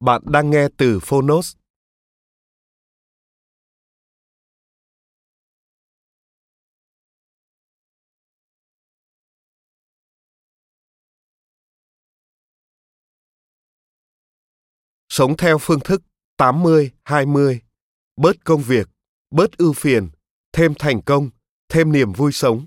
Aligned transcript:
Bạn 0.00 0.22
đang 0.24 0.50
nghe 0.50 0.68
từ 0.76 0.98
Phonos. 1.02 1.56
Sống 15.08 15.36
theo 15.36 15.58
phương 15.60 15.80
thức 15.80 16.02
80-20, 16.38 17.58
bớt 18.16 18.44
công 18.44 18.62
việc, 18.62 18.88
bớt 19.30 19.56
ưu 19.58 19.72
phiền, 19.72 20.10
thêm 20.52 20.74
thành 20.78 21.02
công, 21.02 21.30
thêm 21.68 21.92
niềm 21.92 22.12
vui 22.12 22.32
sống. 22.32 22.66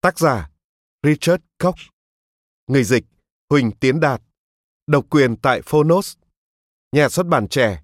Tác 0.00 0.18
giả 0.18 0.50
Richard 1.02 1.44
Koch 1.58 1.78
Người 2.66 2.84
dịch 2.84 3.04
Huỳnh 3.50 3.70
Tiến 3.80 4.00
Đạt 4.00 4.22
Độc 4.86 5.06
quyền 5.10 5.36
tại 5.36 5.62
Phonos 5.62 6.16
Nhà 6.94 7.08
xuất 7.08 7.26
bản 7.26 7.48
trẻ 7.48 7.80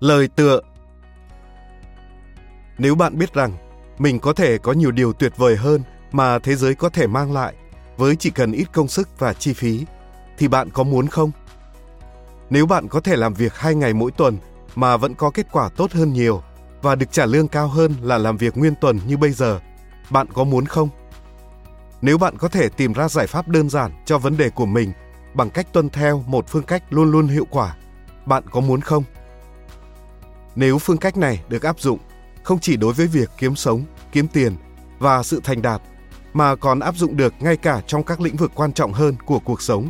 Lời 0.00 0.28
tựa 0.28 0.60
Nếu 2.78 2.94
bạn 2.94 3.18
biết 3.18 3.34
rằng 3.34 3.52
mình 3.98 4.18
có 4.20 4.32
thể 4.32 4.58
có 4.58 4.72
nhiều 4.72 4.90
điều 4.90 5.12
tuyệt 5.12 5.32
vời 5.36 5.56
hơn 5.56 5.82
mà 6.12 6.38
thế 6.38 6.56
giới 6.56 6.74
có 6.74 6.88
thể 6.88 7.06
mang 7.06 7.32
lại 7.32 7.54
với 7.96 8.16
chỉ 8.16 8.30
cần 8.30 8.52
ít 8.52 8.66
công 8.72 8.88
sức 8.88 9.08
và 9.18 9.32
chi 9.32 9.52
phí, 9.52 9.86
thì 10.38 10.48
bạn 10.48 10.70
có 10.70 10.82
muốn 10.82 11.06
không? 11.06 11.30
Nếu 12.50 12.66
bạn 12.66 12.88
có 12.88 13.00
thể 13.00 13.16
làm 13.16 13.34
việc 13.34 13.54
hai 13.54 13.74
ngày 13.74 13.94
mỗi 13.94 14.10
tuần 14.10 14.38
mà 14.74 14.96
vẫn 14.96 15.14
có 15.14 15.30
kết 15.30 15.46
quả 15.52 15.68
tốt 15.68 15.92
hơn 15.92 16.12
nhiều 16.12 16.42
và 16.82 16.94
được 16.94 17.12
trả 17.12 17.26
lương 17.26 17.48
cao 17.48 17.68
hơn 17.68 17.94
là 18.02 18.18
làm 18.18 18.36
việc 18.36 18.56
nguyên 18.56 18.74
tuần 18.80 18.98
như 19.06 19.16
bây 19.16 19.32
giờ, 19.32 19.60
bạn 20.10 20.26
có 20.32 20.44
muốn 20.44 20.66
không? 20.66 20.88
Nếu 22.06 22.18
bạn 22.18 22.38
có 22.38 22.48
thể 22.48 22.68
tìm 22.68 22.92
ra 22.92 23.08
giải 23.08 23.26
pháp 23.26 23.48
đơn 23.48 23.68
giản 23.68 23.92
cho 24.04 24.18
vấn 24.18 24.36
đề 24.36 24.50
của 24.50 24.66
mình 24.66 24.92
bằng 25.34 25.50
cách 25.50 25.72
tuân 25.72 25.90
theo 25.90 26.24
một 26.26 26.48
phương 26.48 26.62
cách 26.62 26.82
luôn 26.90 27.10
luôn 27.10 27.28
hiệu 27.28 27.46
quả, 27.50 27.76
bạn 28.26 28.42
có 28.50 28.60
muốn 28.60 28.80
không? 28.80 29.04
Nếu 30.54 30.78
phương 30.78 30.96
cách 30.96 31.16
này 31.16 31.42
được 31.48 31.62
áp 31.62 31.80
dụng 31.80 31.98
không 32.42 32.58
chỉ 32.58 32.76
đối 32.76 32.92
với 32.92 33.06
việc 33.06 33.30
kiếm 33.38 33.56
sống, 33.56 33.84
kiếm 34.12 34.28
tiền 34.28 34.56
và 34.98 35.22
sự 35.22 35.40
thành 35.44 35.62
đạt 35.62 35.82
mà 36.32 36.56
còn 36.56 36.80
áp 36.80 36.96
dụng 36.96 37.16
được 37.16 37.34
ngay 37.40 37.56
cả 37.56 37.82
trong 37.86 38.04
các 38.04 38.20
lĩnh 38.20 38.36
vực 38.36 38.52
quan 38.54 38.72
trọng 38.72 38.92
hơn 38.92 39.16
của 39.26 39.38
cuộc 39.38 39.62
sống, 39.62 39.88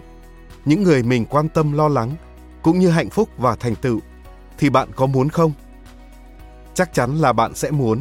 những 0.64 0.82
người 0.82 1.02
mình 1.02 1.24
quan 1.24 1.48
tâm 1.48 1.72
lo 1.72 1.88
lắng 1.88 2.16
cũng 2.62 2.78
như 2.78 2.88
hạnh 2.88 3.10
phúc 3.10 3.28
và 3.38 3.56
thành 3.56 3.74
tựu 3.74 4.00
thì 4.58 4.70
bạn 4.70 4.88
có 4.96 5.06
muốn 5.06 5.28
không? 5.28 5.52
Chắc 6.74 6.94
chắn 6.94 7.16
là 7.16 7.32
bạn 7.32 7.54
sẽ 7.54 7.70
muốn 7.70 8.00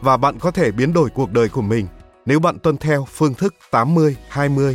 và 0.00 0.16
bạn 0.16 0.38
có 0.38 0.50
thể 0.50 0.70
biến 0.70 0.92
đổi 0.92 1.10
cuộc 1.10 1.32
đời 1.32 1.48
của 1.48 1.62
mình 1.62 1.86
nếu 2.28 2.40
bạn 2.40 2.58
tuân 2.58 2.76
theo 2.76 3.04
phương 3.04 3.34
thức 3.34 3.54
80-20. 3.70 4.74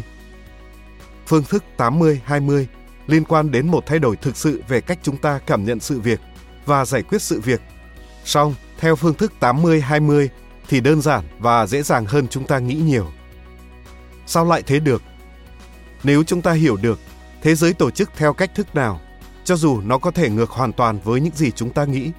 Phương 1.28 1.44
thức 1.44 1.64
80-20 1.78 2.66
liên 3.08 3.24
quan 3.24 3.52
đến 3.52 3.68
một 3.68 3.84
thay 3.86 4.00
đổi 4.00 4.16
thực 4.16 4.38
sự 4.38 4.64
về 4.68 4.82
cách 4.82 5.00
chúng 5.04 5.18
ta 5.18 5.40
cảm 5.46 5.66
nhận 5.66 5.80
sự 5.80 6.00
việc 6.00 6.20
và 6.66 6.86
giải 6.86 7.04
quyết 7.04 7.22
sự 7.22 7.42
việc. 7.42 7.62
Song, 8.26 8.56
theo 8.80 8.96
phương 8.96 9.14
thức 9.14 9.34
80-20 9.40 10.28
thì 10.68 10.80
đơn 10.82 11.02
giản 11.02 11.24
và 11.40 11.68
dễ 11.68 11.82
dàng 11.82 12.06
hơn 12.06 12.28
chúng 12.28 12.48
ta 12.48 12.60
nghĩ 12.60 12.76
nhiều. 12.76 13.06
Sao 14.26 14.46
lại 14.46 14.64
thế 14.68 14.80
được? 14.80 15.02
Nếu 16.04 16.24
chúng 16.24 16.42
ta 16.42 16.52
hiểu 16.52 16.78
được 16.78 17.00
thế 17.42 17.56
giới 17.56 17.74
tổ 17.74 17.92
chức 17.92 18.10
theo 18.16 18.34
cách 18.34 18.56
thức 18.56 18.76
nào, 18.76 19.00
cho 19.44 19.56
dù 19.56 19.82
nó 19.82 19.98
có 19.98 20.12
thể 20.12 20.30
ngược 20.30 20.50
hoàn 20.50 20.72
toàn 20.72 21.00
với 21.04 21.22
những 21.22 21.36
gì 21.36 21.52
chúng 21.52 21.70
ta 21.70 21.86
nghĩ, 21.86 22.12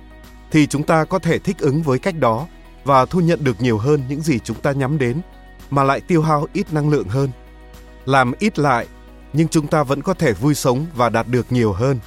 thì 0.51 0.67
chúng 0.67 0.83
ta 0.83 1.05
có 1.05 1.19
thể 1.19 1.39
thích 1.39 1.59
ứng 1.59 1.83
với 1.83 1.99
cách 1.99 2.19
đó 2.19 2.47
và 2.85 3.07
thu 3.07 3.21
nhận 3.21 3.45
được 3.45 3.61
nhiều 3.61 3.79
hơn 3.79 4.03
những 4.09 4.21
gì 4.21 4.39
chúng 4.39 4.61
ta 4.61 4.73
nhắm 4.73 4.99
đến 4.99 5.21
mà 5.71 5.85
lại 5.85 6.01
tiêu 6.01 6.23
hao 6.23 6.47
ít 6.53 6.73
năng 6.73 6.89
lượng 6.89 7.09
hơn. 7.09 7.31
Làm 8.05 8.33
ít 8.39 8.59
lại, 8.59 8.87
nhưng 9.33 9.49
chúng 9.49 9.67
ta 9.67 9.83
vẫn 9.83 10.03
có 10.03 10.15
thể 10.15 10.33
vui 10.33 10.55
sống 10.55 10.87
và 10.95 11.09
đạt 11.09 11.29
được 11.29 11.53
nhiều 11.53 11.73
hơn. 11.73 11.99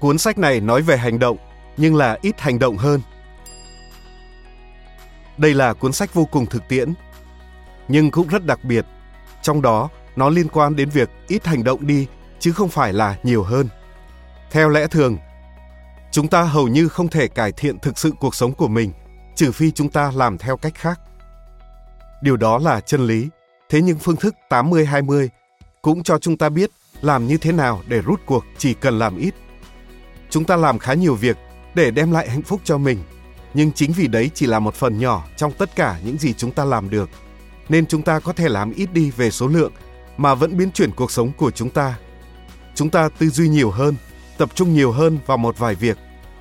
Cuốn 0.00 0.18
sách 0.18 0.38
này 0.38 0.60
nói 0.60 0.82
về 0.82 0.96
hành 0.96 1.18
động, 1.18 1.36
nhưng 1.76 1.96
là 1.96 2.18
ít 2.22 2.40
hành 2.40 2.58
động 2.58 2.76
hơn. 2.76 3.00
Đây 5.38 5.54
là 5.54 5.72
cuốn 5.72 5.92
sách 5.92 6.14
vô 6.14 6.24
cùng 6.24 6.46
thực 6.46 6.68
tiễn, 6.68 6.94
nhưng 7.88 8.10
cũng 8.10 8.28
rất 8.28 8.46
đặc 8.46 8.64
biệt. 8.64 8.86
Trong 9.42 9.62
đó, 9.62 9.88
nó 10.16 10.28
liên 10.28 10.48
quan 10.48 10.76
đến 10.76 10.88
việc 10.88 11.10
ít 11.28 11.46
hành 11.46 11.64
động 11.64 11.86
đi 11.86 12.06
chứ 12.38 12.52
không 12.52 12.68
phải 12.68 12.92
là 12.92 13.16
nhiều 13.22 13.42
hơn. 13.42 13.68
Theo 14.50 14.68
lẽ 14.68 14.86
thường, 14.86 15.18
chúng 16.12 16.28
ta 16.28 16.42
hầu 16.42 16.68
như 16.68 16.88
không 16.88 17.08
thể 17.08 17.28
cải 17.28 17.52
thiện 17.52 17.78
thực 17.78 17.98
sự 17.98 18.12
cuộc 18.20 18.34
sống 18.34 18.52
của 18.52 18.68
mình 18.68 18.92
trừ 19.36 19.52
phi 19.52 19.70
chúng 19.70 19.88
ta 19.88 20.12
làm 20.14 20.38
theo 20.38 20.56
cách 20.56 20.74
khác. 20.74 21.00
Điều 22.22 22.36
đó 22.36 22.58
là 22.58 22.80
chân 22.80 23.06
lý, 23.06 23.28
thế 23.68 23.80
nhưng 23.82 23.98
phương 23.98 24.16
thức 24.16 24.34
80-20 24.48 25.28
cũng 25.82 26.02
cho 26.02 26.18
chúng 26.18 26.36
ta 26.36 26.48
biết 26.48 26.70
làm 27.00 27.26
như 27.26 27.38
thế 27.38 27.52
nào 27.52 27.82
để 27.88 28.00
rút 28.00 28.20
cuộc 28.26 28.44
chỉ 28.58 28.74
cần 28.74 28.98
làm 28.98 29.16
ít. 29.16 29.34
Chúng 30.30 30.44
ta 30.44 30.56
làm 30.56 30.78
khá 30.78 30.94
nhiều 30.94 31.14
việc 31.14 31.36
để 31.74 31.90
đem 31.90 32.12
lại 32.12 32.30
hạnh 32.30 32.42
phúc 32.42 32.60
cho 32.64 32.78
mình, 32.78 32.98
nhưng 33.54 33.72
chính 33.72 33.92
vì 33.92 34.06
đấy 34.06 34.30
chỉ 34.34 34.46
là 34.46 34.58
một 34.58 34.74
phần 34.74 34.98
nhỏ 34.98 35.24
trong 35.36 35.52
tất 35.52 35.76
cả 35.76 36.00
những 36.04 36.18
gì 36.18 36.32
chúng 36.32 36.52
ta 36.52 36.64
làm 36.64 36.90
được, 36.90 37.10
nên 37.68 37.86
chúng 37.86 38.02
ta 38.02 38.20
có 38.20 38.32
thể 38.32 38.48
làm 38.48 38.72
ít 38.72 38.92
đi 38.92 39.10
về 39.10 39.30
số 39.30 39.46
lượng 39.46 39.72
mà 40.16 40.34
vẫn 40.34 40.56
biến 40.56 40.70
chuyển 40.72 40.90
cuộc 40.90 41.10
sống 41.10 41.32
của 41.36 41.50
chúng 41.50 41.70
ta. 41.70 41.98
Chúng 42.74 42.90
ta 42.90 43.08
tư 43.18 43.28
duy 43.28 43.48
nhiều 43.48 43.70
hơn, 43.70 43.94
tập 44.40 44.50
trung 44.54 44.74
nhiều 44.74 44.92
hơn 44.92 45.18
vào 45.26 45.36
một 45.36 45.58
vài 45.58 45.74
việc 45.74 45.98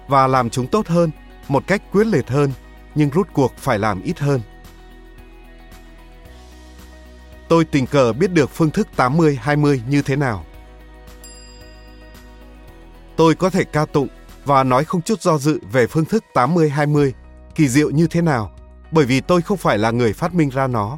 và 0.07 0.27
làm 0.27 0.49
chúng 0.49 0.67
tốt 0.67 0.87
hơn, 0.87 1.11
một 1.47 1.63
cách 1.67 1.81
quyết 1.91 2.07
liệt 2.07 2.29
hơn, 2.29 2.51
nhưng 2.95 3.09
rút 3.09 3.27
cuộc 3.33 3.57
phải 3.57 3.79
làm 3.79 4.01
ít 4.01 4.19
hơn. 4.19 4.41
Tôi 7.47 7.65
tình 7.65 7.88
cờ 7.88 8.13
biết 8.13 8.31
được 8.31 8.50
phương 8.50 8.69
thức 8.69 8.88
80-20 8.97 9.79
như 9.89 10.01
thế 10.01 10.15
nào. 10.15 10.45
Tôi 13.15 13.35
có 13.35 13.50
thể 13.50 13.63
ca 13.63 13.85
tụng 13.85 14.07
và 14.45 14.63
nói 14.63 14.85
không 14.85 15.01
chút 15.01 15.21
do 15.21 15.38
dự 15.38 15.59
về 15.71 15.88
phương 15.88 16.06
thức 16.06 16.24
80-20 16.33 17.12
kỳ 17.56 17.68
diệu 17.68 17.89
như 17.89 18.07
thế 18.07 18.21
nào 18.21 18.51
bởi 18.91 19.06
vì 19.06 19.21
tôi 19.21 19.41
không 19.41 19.57
phải 19.57 19.77
là 19.77 19.91
người 19.91 20.13
phát 20.13 20.33
minh 20.33 20.50
ra 20.50 20.68
nó. 20.68 20.97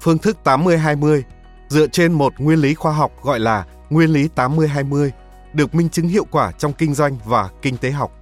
Phương 0.00 0.18
thức 0.18 0.36
80-20 0.44 1.22
dựa 1.68 1.86
trên 1.86 2.12
một 2.12 2.32
nguyên 2.38 2.58
lý 2.58 2.74
khoa 2.74 2.92
học 2.92 3.12
gọi 3.22 3.40
là 3.40 3.64
nguyên 3.90 4.10
lý 4.10 4.28
80-20 4.36 5.10
được 5.56 5.74
minh 5.74 5.88
chứng 5.88 6.08
hiệu 6.08 6.26
quả 6.30 6.52
trong 6.52 6.72
kinh 6.72 6.94
doanh 6.94 7.18
và 7.24 7.50
kinh 7.62 7.76
tế 7.76 7.90
học. 7.90 8.12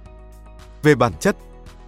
Về 0.83 0.95
bản 0.95 1.13
chất, 1.19 1.35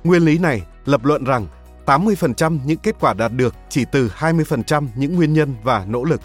nguyên 0.03 0.25
lý 0.25 0.37
này 0.37 0.61
lập 0.85 1.05
luận 1.05 1.23
rằng 1.23 1.47
80% 1.85 2.59
những 2.65 2.77
kết 2.77 2.95
quả 2.99 3.13
đạt 3.13 3.31
được 3.33 3.55
chỉ 3.69 3.85
từ 3.91 4.11
20% 4.17 4.87
những 4.95 5.15
nguyên 5.15 5.33
nhân 5.33 5.55
và 5.63 5.85
nỗ 5.87 6.03
lực. 6.03 6.21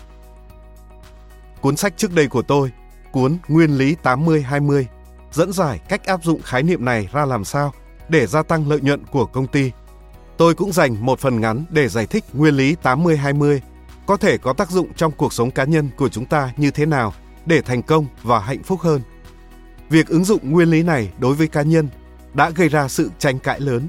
Cuốn 1.60 1.76
sách 1.76 1.94
trước 1.96 2.14
đây 2.14 2.26
của 2.26 2.42
tôi, 2.42 2.70
cuốn 3.12 3.38
Nguyên 3.48 3.78
lý 3.78 3.96
80-20, 4.02 4.84
dẫn 5.32 5.52
giải 5.52 5.80
cách 5.88 6.04
áp 6.04 6.24
dụng 6.24 6.42
khái 6.42 6.62
niệm 6.62 6.84
này 6.84 7.08
ra 7.12 7.24
làm 7.24 7.44
sao 7.44 7.72
để 8.08 8.26
gia 8.26 8.42
tăng 8.42 8.68
lợi 8.68 8.80
nhuận 8.80 9.04
của 9.06 9.26
công 9.26 9.46
ty. 9.46 9.70
Tôi 10.36 10.54
cũng 10.54 10.72
dành 10.72 11.06
một 11.06 11.18
phần 11.18 11.40
ngắn 11.40 11.64
để 11.70 11.88
giải 11.88 12.06
thích 12.06 12.24
nguyên 12.32 12.54
lý 12.54 12.76
80-20 12.82 13.58
có 14.06 14.16
thể 14.16 14.38
có 14.38 14.52
tác 14.52 14.70
dụng 14.70 14.94
trong 14.96 15.12
cuộc 15.12 15.32
sống 15.32 15.50
cá 15.50 15.64
nhân 15.64 15.88
của 15.96 16.08
chúng 16.08 16.26
ta 16.26 16.52
như 16.56 16.70
thế 16.70 16.86
nào 16.86 17.12
để 17.46 17.62
thành 17.62 17.82
công 17.82 18.06
và 18.22 18.40
hạnh 18.40 18.62
phúc 18.62 18.80
hơn. 18.80 19.02
Việc 19.92 20.08
ứng 20.08 20.24
dụng 20.24 20.50
nguyên 20.50 20.70
lý 20.70 20.82
này 20.82 21.12
đối 21.18 21.34
với 21.34 21.48
cá 21.48 21.62
nhân 21.62 21.88
đã 22.34 22.50
gây 22.50 22.68
ra 22.68 22.88
sự 22.88 23.10
tranh 23.18 23.38
cãi 23.38 23.60
lớn. 23.60 23.88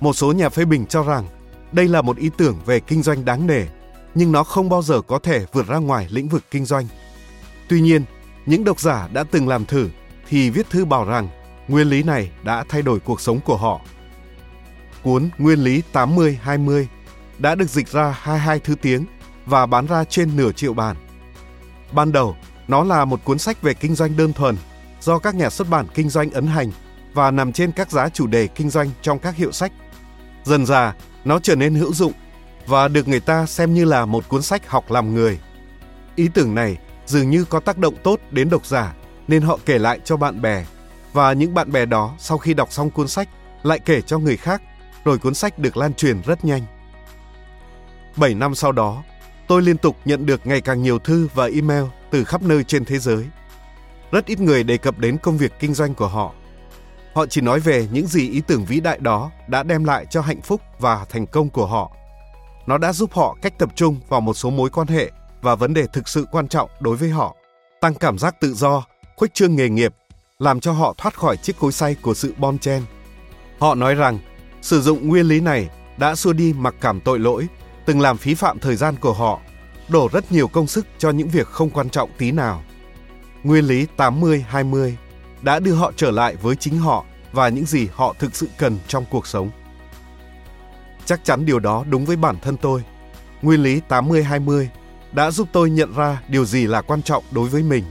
Một 0.00 0.12
số 0.12 0.32
nhà 0.32 0.48
phê 0.48 0.64
bình 0.64 0.86
cho 0.86 1.02
rằng 1.02 1.26
đây 1.72 1.88
là 1.88 2.02
một 2.02 2.16
ý 2.16 2.30
tưởng 2.38 2.58
về 2.66 2.80
kinh 2.80 3.02
doanh 3.02 3.24
đáng 3.24 3.46
nể, 3.46 3.62
nhưng 4.14 4.32
nó 4.32 4.44
không 4.44 4.68
bao 4.68 4.82
giờ 4.82 5.00
có 5.00 5.18
thể 5.18 5.46
vượt 5.52 5.66
ra 5.66 5.76
ngoài 5.76 6.08
lĩnh 6.10 6.28
vực 6.28 6.42
kinh 6.50 6.64
doanh. 6.64 6.86
Tuy 7.68 7.80
nhiên, 7.80 8.04
những 8.46 8.64
độc 8.64 8.80
giả 8.80 9.08
đã 9.12 9.24
từng 9.24 9.48
làm 9.48 9.64
thử 9.64 9.88
thì 10.28 10.50
viết 10.50 10.70
thư 10.70 10.84
bảo 10.84 11.04
rằng 11.04 11.28
nguyên 11.68 11.90
lý 11.90 12.02
này 12.02 12.30
đã 12.42 12.64
thay 12.68 12.82
đổi 12.82 13.00
cuộc 13.00 13.20
sống 13.20 13.40
của 13.40 13.56
họ. 13.56 13.80
Cuốn 15.02 15.28
Nguyên 15.38 15.58
lý 15.58 15.82
80-20 15.92 16.86
đã 17.38 17.54
được 17.54 17.70
dịch 17.70 17.88
ra 17.88 18.16
22 18.20 18.58
thứ 18.58 18.74
tiếng 18.74 19.04
và 19.46 19.66
bán 19.66 19.86
ra 19.86 20.04
trên 20.04 20.36
nửa 20.36 20.52
triệu 20.52 20.74
bản. 20.74 20.96
Ban 21.92 22.12
đầu, 22.12 22.36
nó 22.68 22.84
là 22.84 23.04
một 23.04 23.24
cuốn 23.24 23.38
sách 23.38 23.62
về 23.62 23.74
kinh 23.74 23.94
doanh 23.94 24.16
đơn 24.16 24.32
thuần 24.32 24.56
do 25.04 25.18
các 25.18 25.34
nhà 25.34 25.50
xuất 25.50 25.70
bản 25.70 25.86
kinh 25.94 26.08
doanh 26.08 26.30
ấn 26.30 26.46
hành 26.46 26.70
và 27.14 27.30
nằm 27.30 27.52
trên 27.52 27.72
các 27.72 27.90
giá 27.90 28.08
chủ 28.08 28.26
đề 28.26 28.46
kinh 28.46 28.70
doanh 28.70 28.90
trong 29.02 29.18
các 29.18 29.36
hiệu 29.36 29.52
sách. 29.52 29.72
Dần 30.44 30.66
dà, 30.66 30.94
nó 31.24 31.38
trở 31.38 31.54
nên 31.54 31.74
hữu 31.74 31.94
dụng 31.94 32.12
và 32.66 32.88
được 32.88 33.08
người 33.08 33.20
ta 33.20 33.46
xem 33.46 33.74
như 33.74 33.84
là 33.84 34.04
một 34.06 34.28
cuốn 34.28 34.42
sách 34.42 34.70
học 34.70 34.90
làm 34.90 35.14
người. 35.14 35.38
Ý 36.16 36.28
tưởng 36.34 36.54
này 36.54 36.76
dường 37.06 37.30
như 37.30 37.44
có 37.44 37.60
tác 37.60 37.78
động 37.78 37.94
tốt 38.02 38.20
đến 38.30 38.50
độc 38.50 38.66
giả 38.66 38.94
nên 39.28 39.42
họ 39.42 39.58
kể 39.66 39.78
lại 39.78 40.00
cho 40.04 40.16
bạn 40.16 40.42
bè 40.42 40.64
và 41.12 41.32
những 41.32 41.54
bạn 41.54 41.72
bè 41.72 41.86
đó 41.86 42.14
sau 42.18 42.38
khi 42.38 42.54
đọc 42.54 42.72
xong 42.72 42.90
cuốn 42.90 43.08
sách 43.08 43.28
lại 43.62 43.78
kể 43.78 44.00
cho 44.00 44.18
người 44.18 44.36
khác 44.36 44.62
rồi 45.04 45.18
cuốn 45.18 45.34
sách 45.34 45.58
được 45.58 45.76
lan 45.76 45.94
truyền 45.94 46.22
rất 46.22 46.44
nhanh. 46.44 46.62
7 48.16 48.34
năm 48.34 48.54
sau 48.54 48.72
đó, 48.72 49.02
tôi 49.48 49.62
liên 49.62 49.78
tục 49.78 49.96
nhận 50.04 50.26
được 50.26 50.46
ngày 50.46 50.60
càng 50.60 50.82
nhiều 50.82 50.98
thư 50.98 51.28
và 51.34 51.46
email 51.46 51.84
từ 52.10 52.24
khắp 52.24 52.42
nơi 52.42 52.64
trên 52.64 52.84
thế 52.84 52.98
giới. 52.98 53.26
Rất 54.10 54.26
ít 54.26 54.40
người 54.40 54.64
đề 54.64 54.76
cập 54.76 54.98
đến 54.98 55.18
công 55.18 55.36
việc 55.36 55.52
kinh 55.60 55.74
doanh 55.74 55.94
của 55.94 56.08
họ. 56.08 56.32
Họ 57.14 57.26
chỉ 57.26 57.40
nói 57.40 57.60
về 57.60 57.88
những 57.92 58.06
gì 58.06 58.30
ý 58.30 58.42
tưởng 58.46 58.64
vĩ 58.64 58.80
đại 58.80 58.98
đó 58.98 59.30
đã 59.48 59.62
đem 59.62 59.84
lại 59.84 60.06
cho 60.10 60.20
hạnh 60.20 60.42
phúc 60.42 60.60
và 60.78 61.06
thành 61.08 61.26
công 61.26 61.50
của 61.50 61.66
họ. 61.66 61.92
Nó 62.66 62.78
đã 62.78 62.92
giúp 62.92 63.12
họ 63.12 63.36
cách 63.42 63.58
tập 63.58 63.68
trung 63.74 64.00
vào 64.08 64.20
một 64.20 64.34
số 64.34 64.50
mối 64.50 64.70
quan 64.70 64.86
hệ 64.86 65.10
và 65.42 65.54
vấn 65.54 65.74
đề 65.74 65.86
thực 65.92 66.08
sự 66.08 66.26
quan 66.30 66.48
trọng 66.48 66.70
đối 66.80 66.96
với 66.96 67.10
họ, 67.10 67.36
tăng 67.80 67.94
cảm 67.94 68.18
giác 68.18 68.40
tự 68.40 68.54
do, 68.54 68.84
khuếch 69.16 69.34
trương 69.34 69.56
nghề 69.56 69.68
nghiệp, 69.68 69.94
làm 70.38 70.60
cho 70.60 70.72
họ 70.72 70.94
thoát 70.98 71.14
khỏi 71.18 71.36
chiếc 71.36 71.58
cối 71.58 71.72
xay 71.72 71.96
của 72.02 72.14
sự 72.14 72.34
bon 72.38 72.58
chen. 72.58 72.82
Họ 73.58 73.74
nói 73.74 73.94
rằng 73.94 74.18
sử 74.62 74.80
dụng 74.80 75.08
nguyên 75.08 75.26
lý 75.26 75.40
này 75.40 75.68
đã 75.96 76.14
xua 76.14 76.32
đi 76.32 76.52
mặc 76.52 76.74
cảm 76.80 77.00
tội 77.00 77.18
lỗi, 77.18 77.46
từng 77.86 78.00
làm 78.00 78.16
phí 78.16 78.34
phạm 78.34 78.58
thời 78.58 78.76
gian 78.76 78.94
của 79.00 79.12
họ, 79.12 79.40
đổ 79.88 80.08
rất 80.12 80.32
nhiều 80.32 80.48
công 80.48 80.66
sức 80.66 80.86
cho 80.98 81.10
những 81.10 81.28
việc 81.28 81.46
không 81.46 81.70
quan 81.70 81.90
trọng 81.90 82.10
tí 82.18 82.32
nào. 82.32 82.62
Nguyên 83.44 83.64
lý 83.64 83.86
80-20 83.96 84.92
đã 85.42 85.60
đưa 85.60 85.74
họ 85.74 85.92
trở 85.96 86.10
lại 86.10 86.36
với 86.36 86.56
chính 86.56 86.78
họ 86.78 87.04
và 87.32 87.48
những 87.48 87.66
gì 87.66 87.88
họ 87.92 88.14
thực 88.18 88.36
sự 88.36 88.48
cần 88.58 88.78
trong 88.88 89.04
cuộc 89.10 89.26
sống. 89.26 89.50
Chắc 91.04 91.24
chắn 91.24 91.46
điều 91.46 91.58
đó 91.58 91.84
đúng 91.90 92.04
với 92.04 92.16
bản 92.16 92.36
thân 92.42 92.56
tôi. 92.56 92.82
Nguyên 93.42 93.62
lý 93.62 93.80
80-20 93.88 94.66
đã 95.12 95.30
giúp 95.30 95.48
tôi 95.52 95.70
nhận 95.70 95.94
ra 95.94 96.22
điều 96.28 96.44
gì 96.44 96.66
là 96.66 96.82
quan 96.82 97.02
trọng 97.02 97.24
đối 97.30 97.48
với 97.48 97.62
mình. 97.62 97.84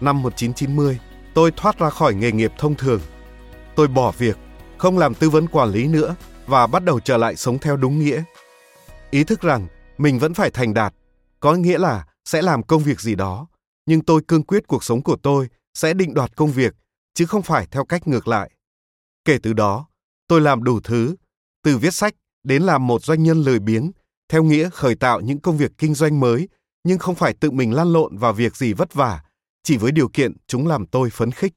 Năm 0.00 0.22
1990, 0.22 0.98
tôi 1.34 1.50
thoát 1.56 1.78
ra 1.78 1.90
khỏi 1.90 2.14
nghề 2.14 2.32
nghiệp 2.32 2.52
thông 2.58 2.74
thường. 2.74 3.00
Tôi 3.76 3.88
bỏ 3.88 4.12
việc, 4.18 4.36
không 4.78 4.98
làm 4.98 5.14
tư 5.14 5.30
vấn 5.30 5.46
quản 5.46 5.70
lý 5.70 5.86
nữa 5.86 6.14
và 6.46 6.66
bắt 6.66 6.84
đầu 6.84 7.00
trở 7.00 7.16
lại 7.16 7.36
sống 7.36 7.58
theo 7.58 7.76
đúng 7.76 7.98
nghĩa. 7.98 8.22
Ý 9.10 9.24
thức 9.24 9.40
rằng 9.40 9.66
mình 9.98 10.18
vẫn 10.18 10.34
phải 10.34 10.50
thành 10.50 10.74
đạt, 10.74 10.94
có 11.40 11.54
nghĩa 11.54 11.78
là 11.78 12.04
sẽ 12.24 12.42
làm 12.42 12.62
công 12.62 12.82
việc 12.82 13.00
gì 13.00 13.14
đó, 13.14 13.46
nhưng 13.86 14.04
tôi 14.04 14.22
cương 14.28 14.42
quyết 14.42 14.66
cuộc 14.66 14.84
sống 14.84 15.02
của 15.02 15.16
tôi 15.22 15.48
sẽ 15.74 15.94
định 15.94 16.14
đoạt 16.14 16.36
công 16.36 16.52
việc, 16.52 16.74
chứ 17.14 17.26
không 17.26 17.42
phải 17.42 17.66
theo 17.70 17.84
cách 17.84 18.08
ngược 18.08 18.28
lại. 18.28 18.50
Kể 19.24 19.38
từ 19.42 19.52
đó, 19.52 19.88
tôi 20.28 20.40
làm 20.40 20.64
đủ 20.64 20.80
thứ, 20.80 21.16
từ 21.62 21.78
viết 21.78 21.94
sách 21.94 22.14
đến 22.42 22.62
làm 22.62 22.86
một 22.86 23.04
doanh 23.04 23.22
nhân 23.22 23.42
lười 23.42 23.58
biếng, 23.58 23.92
theo 24.28 24.42
nghĩa 24.42 24.70
khởi 24.70 24.94
tạo 24.94 25.20
những 25.20 25.40
công 25.40 25.56
việc 25.56 25.72
kinh 25.78 25.94
doanh 25.94 26.20
mới, 26.20 26.48
nhưng 26.84 26.98
không 26.98 27.14
phải 27.14 27.34
tự 27.40 27.50
mình 27.50 27.74
lăn 27.74 27.92
lộn 27.92 28.18
vào 28.18 28.32
việc 28.32 28.56
gì 28.56 28.72
vất 28.72 28.94
vả, 28.94 29.22
chỉ 29.62 29.76
với 29.76 29.92
điều 29.92 30.08
kiện 30.08 30.32
chúng 30.46 30.66
làm 30.66 30.86
tôi 30.86 31.10
phấn 31.10 31.30
khích. 31.30 31.52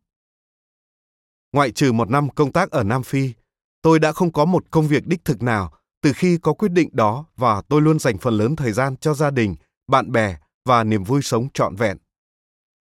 Ngoại 1.53 1.71
trừ 1.71 1.91
một 1.91 2.09
năm 2.09 2.29
công 2.29 2.51
tác 2.51 2.71
ở 2.71 2.83
Nam 2.83 3.03
Phi, 3.03 3.33
tôi 3.81 3.99
đã 3.99 4.11
không 4.11 4.31
có 4.31 4.45
một 4.45 4.71
công 4.71 4.87
việc 4.87 5.07
đích 5.07 5.25
thực 5.25 5.41
nào 5.41 5.71
từ 6.01 6.13
khi 6.13 6.37
có 6.37 6.53
quyết 6.53 6.71
định 6.71 6.89
đó 6.91 7.25
và 7.35 7.61
tôi 7.61 7.81
luôn 7.81 7.99
dành 7.99 8.17
phần 8.17 8.33
lớn 8.37 8.55
thời 8.55 8.71
gian 8.71 8.97
cho 8.97 9.13
gia 9.13 9.31
đình, 9.31 9.55
bạn 9.87 10.11
bè 10.11 10.37
và 10.65 10.83
niềm 10.83 11.03
vui 11.03 11.21
sống 11.21 11.47
trọn 11.53 11.75
vẹn. 11.75 11.97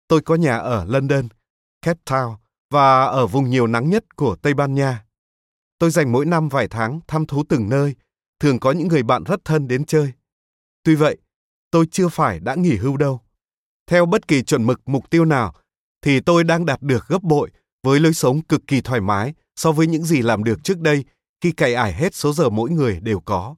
Tôi 0.10 0.22
có 0.22 0.36
nhà 0.36 0.58
ở 0.58 0.86
London, 0.86 1.28
Cape 1.82 2.00
Town 2.06 2.36
và 2.70 3.04
ở 3.06 3.28
vùng 3.28 3.50
nhiều 3.50 3.68
nắng 3.68 3.90
nhất 3.90 4.16
của 4.16 4.36
Tây 4.36 4.54
Ban 4.54 4.76
Nha. 4.76 5.06
Tôi 5.80 5.92
dành 5.92 6.12
mỗi 6.12 6.26
năm 6.26 6.50
vài 6.50 6.68
tháng 6.68 7.00
thăm 7.08 7.26
thú 7.26 7.44
từng 7.50 7.70
nơi, 7.70 7.96
thường 8.40 8.60
có 8.60 8.72
những 8.72 8.88
người 8.88 9.04
bạn 9.04 9.24
rất 9.24 9.46
thân 9.46 9.68
đến 9.68 9.86
chơi. 9.86 10.12
Tuy 10.84 10.96
vậy, 10.96 11.18
tôi 11.72 11.86
chưa 11.92 12.08
phải 12.08 12.40
đã 12.40 12.56
nghỉ 12.56 12.76
hưu 12.76 12.98
đâu. 12.98 13.22
Theo 13.88 14.06
bất 14.06 14.28
kỳ 14.28 14.44
chuẩn 14.44 14.64
mực 14.64 14.82
mục 14.86 15.10
tiêu 15.10 15.26
nào, 15.26 15.54
thì 16.02 16.20
tôi 16.20 16.44
đang 16.44 16.66
đạt 16.66 16.82
được 16.82 17.08
gấp 17.08 17.24
bội 17.24 17.52
với 17.84 18.00
lối 18.00 18.14
sống 18.14 18.42
cực 18.42 18.68
kỳ 18.68 18.82
thoải 18.82 19.02
mái 19.02 19.34
so 19.56 19.72
với 19.72 19.88
những 19.88 20.04
gì 20.04 20.22
làm 20.22 20.44
được 20.44 20.64
trước 20.64 20.80
đây 20.80 21.06
khi 21.42 21.52
cày 21.52 21.74
ải 21.74 21.94
hết 21.94 22.16
số 22.16 22.34
giờ 22.34 22.50
mỗi 22.50 22.70
người 22.70 23.00
đều 23.00 23.20
có. 23.20 23.56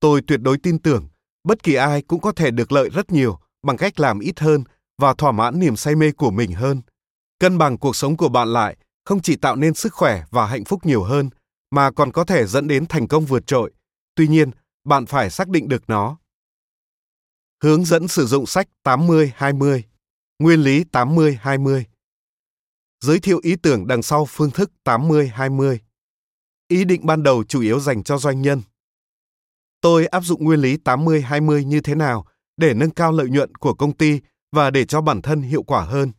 Tôi 0.00 0.22
tuyệt 0.26 0.40
đối 0.40 0.58
tin 0.58 0.78
tưởng 0.78 1.08
bất 1.44 1.62
kỳ 1.62 1.74
ai 1.74 2.02
cũng 2.02 2.20
có 2.20 2.32
thể 2.32 2.50
được 2.50 2.72
lợi 2.72 2.90
rất 2.90 3.12
nhiều 3.12 3.38
bằng 3.68 3.76
cách 3.76 4.00
làm 4.00 4.18
ít 4.20 4.40
hơn 4.40 4.64
và 4.98 5.14
thỏa 5.14 5.32
mãn 5.32 5.58
niềm 5.58 5.76
say 5.76 5.94
mê 5.94 6.12
của 6.12 6.30
mình 6.30 6.52
hơn. 6.52 6.82
Cân 7.40 7.58
bằng 7.58 7.78
cuộc 7.78 7.96
sống 7.96 8.16
của 8.16 8.28
bạn 8.28 8.48
lại 8.48 8.76
không 9.04 9.22
chỉ 9.22 9.36
tạo 9.36 9.56
nên 9.56 9.74
sức 9.74 9.94
khỏe 9.94 10.24
và 10.30 10.46
hạnh 10.46 10.64
phúc 10.64 10.86
nhiều 10.86 11.04
hơn 11.04 11.30
mà 11.70 11.90
còn 11.90 12.12
có 12.12 12.24
thể 12.24 12.46
dẫn 12.46 12.68
đến 12.68 12.86
thành 12.86 13.08
công 13.08 13.24
vượt 13.24 13.46
trội. 13.46 13.72
Tuy 14.14 14.28
nhiên, 14.28 14.50
bạn 14.84 15.06
phải 15.06 15.30
xác 15.30 15.48
định 15.48 15.68
được 15.68 15.82
nó. 15.88 16.16
Hướng 17.62 17.84
dẫn 17.84 18.08
sử 18.08 18.26
dụng 18.26 18.46
sách 18.46 18.68
80-20 18.84 19.82
Nguyên 20.38 20.60
lý 20.60 20.84
80-20 20.92 21.84
Giới 23.00 23.20
thiệu 23.20 23.40
ý 23.42 23.56
tưởng 23.56 23.86
đằng 23.86 24.02
sau 24.02 24.24
phương 24.24 24.50
thức 24.50 24.70
80-20 24.84 25.78
Ý 26.68 26.84
định 26.84 27.06
ban 27.06 27.22
đầu 27.22 27.44
chủ 27.44 27.60
yếu 27.60 27.80
dành 27.80 28.02
cho 28.02 28.18
doanh 28.18 28.42
nhân. 28.42 28.62
Tôi 29.80 30.06
áp 30.06 30.20
dụng 30.20 30.44
nguyên 30.44 30.60
lý 30.60 30.76
80-20 30.84 31.62
như 31.62 31.80
thế 31.80 31.94
nào 31.94 32.26
để 32.58 32.74
nâng 32.74 32.90
cao 32.90 33.12
lợi 33.12 33.28
nhuận 33.30 33.54
của 33.54 33.74
công 33.74 33.96
ty 33.96 34.20
và 34.52 34.70
để 34.70 34.84
cho 34.84 35.00
bản 35.00 35.22
thân 35.22 35.42
hiệu 35.42 35.62
quả 35.62 35.84
hơn. 35.84 36.12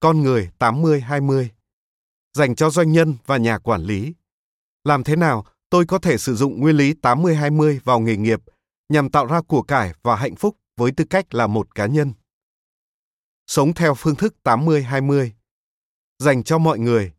Con 0.00 0.22
người 0.22 0.50
80-20 0.58 1.48
dành 2.34 2.54
cho 2.54 2.70
doanh 2.70 2.92
nhân 2.92 3.16
và 3.26 3.36
nhà 3.36 3.58
quản 3.58 3.82
lý. 3.82 4.14
Làm 4.84 5.04
thế 5.04 5.16
nào 5.16 5.44
tôi 5.70 5.86
có 5.86 5.98
thể 5.98 6.18
sử 6.18 6.34
dụng 6.34 6.60
nguyên 6.60 6.76
lý 6.76 6.94
80-20 7.02 7.78
vào 7.84 8.00
nghề 8.00 8.16
nghiệp 8.16 8.40
nhằm 8.88 9.10
tạo 9.10 9.26
ra 9.26 9.40
của 9.40 9.62
cải 9.62 9.92
và 10.02 10.16
hạnh 10.16 10.36
phúc 10.36 10.56
với 10.76 10.92
tư 10.92 11.04
cách 11.10 11.34
là 11.34 11.46
một 11.46 11.74
cá 11.74 11.86
nhân? 11.86 12.12
Sống 13.46 13.74
theo 13.74 13.94
phương 13.94 14.16
thức 14.16 14.34
80-20 14.44 15.30
dành 16.18 16.44
cho 16.44 16.58
mọi 16.58 16.78
người. 16.78 17.12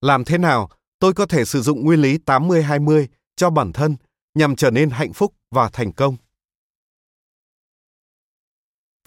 Làm 0.00 0.24
thế 0.24 0.38
nào 0.38 0.70
tôi 0.98 1.14
có 1.14 1.26
thể 1.26 1.44
sử 1.44 1.62
dụng 1.62 1.84
nguyên 1.84 2.00
lý 2.00 2.18
80-20 2.26 3.06
cho 3.36 3.50
bản 3.50 3.72
thân 3.72 3.96
nhằm 4.34 4.56
trở 4.56 4.70
nên 4.70 4.90
hạnh 4.90 5.12
phúc 5.12 5.34
và 5.50 5.70
thành 5.72 5.92
công? 5.92 6.16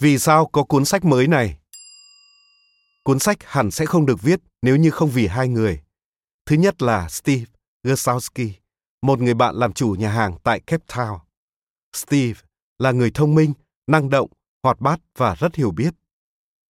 Vì 0.02 0.18
sao 0.18 0.46
có 0.46 0.64
cuốn 0.64 0.86
sách 0.86 1.06
mới 1.06 1.28
này? 1.28 1.58
Cuốn 3.04 3.20
sách 3.20 3.38
hẳn 3.44 3.72
sẽ 3.72 3.86
không 3.86 4.06
được 4.06 4.22
viết 4.22 4.40
nếu 4.62 4.76
như 4.76 4.92
không 4.92 5.10
vì 5.10 5.28
hai 5.28 5.48
người. 5.48 5.82
Thứ 6.46 6.56
nhất 6.56 6.82
là 6.82 7.10
Steve 7.10 7.46
Gersowski, 7.84 8.52
một 9.02 9.20
người 9.20 9.34
bạn 9.34 9.56
làm 9.56 9.74
chủ 9.74 9.96
nhà 10.00 10.12
hàng 10.12 10.38
tại 10.44 10.60
Cape 10.60 10.86
Town. 10.88 11.20
Steve 11.94 12.40
là 12.80 12.92
người 12.92 13.12
thông 13.12 13.36
minh, 13.36 13.54
năng 13.88 14.10
động, 14.10 14.30
hoạt 14.64 14.80
bát 14.80 15.00
và 15.18 15.36
rất 15.36 15.56
hiểu 15.56 15.72
biết. 15.72 15.94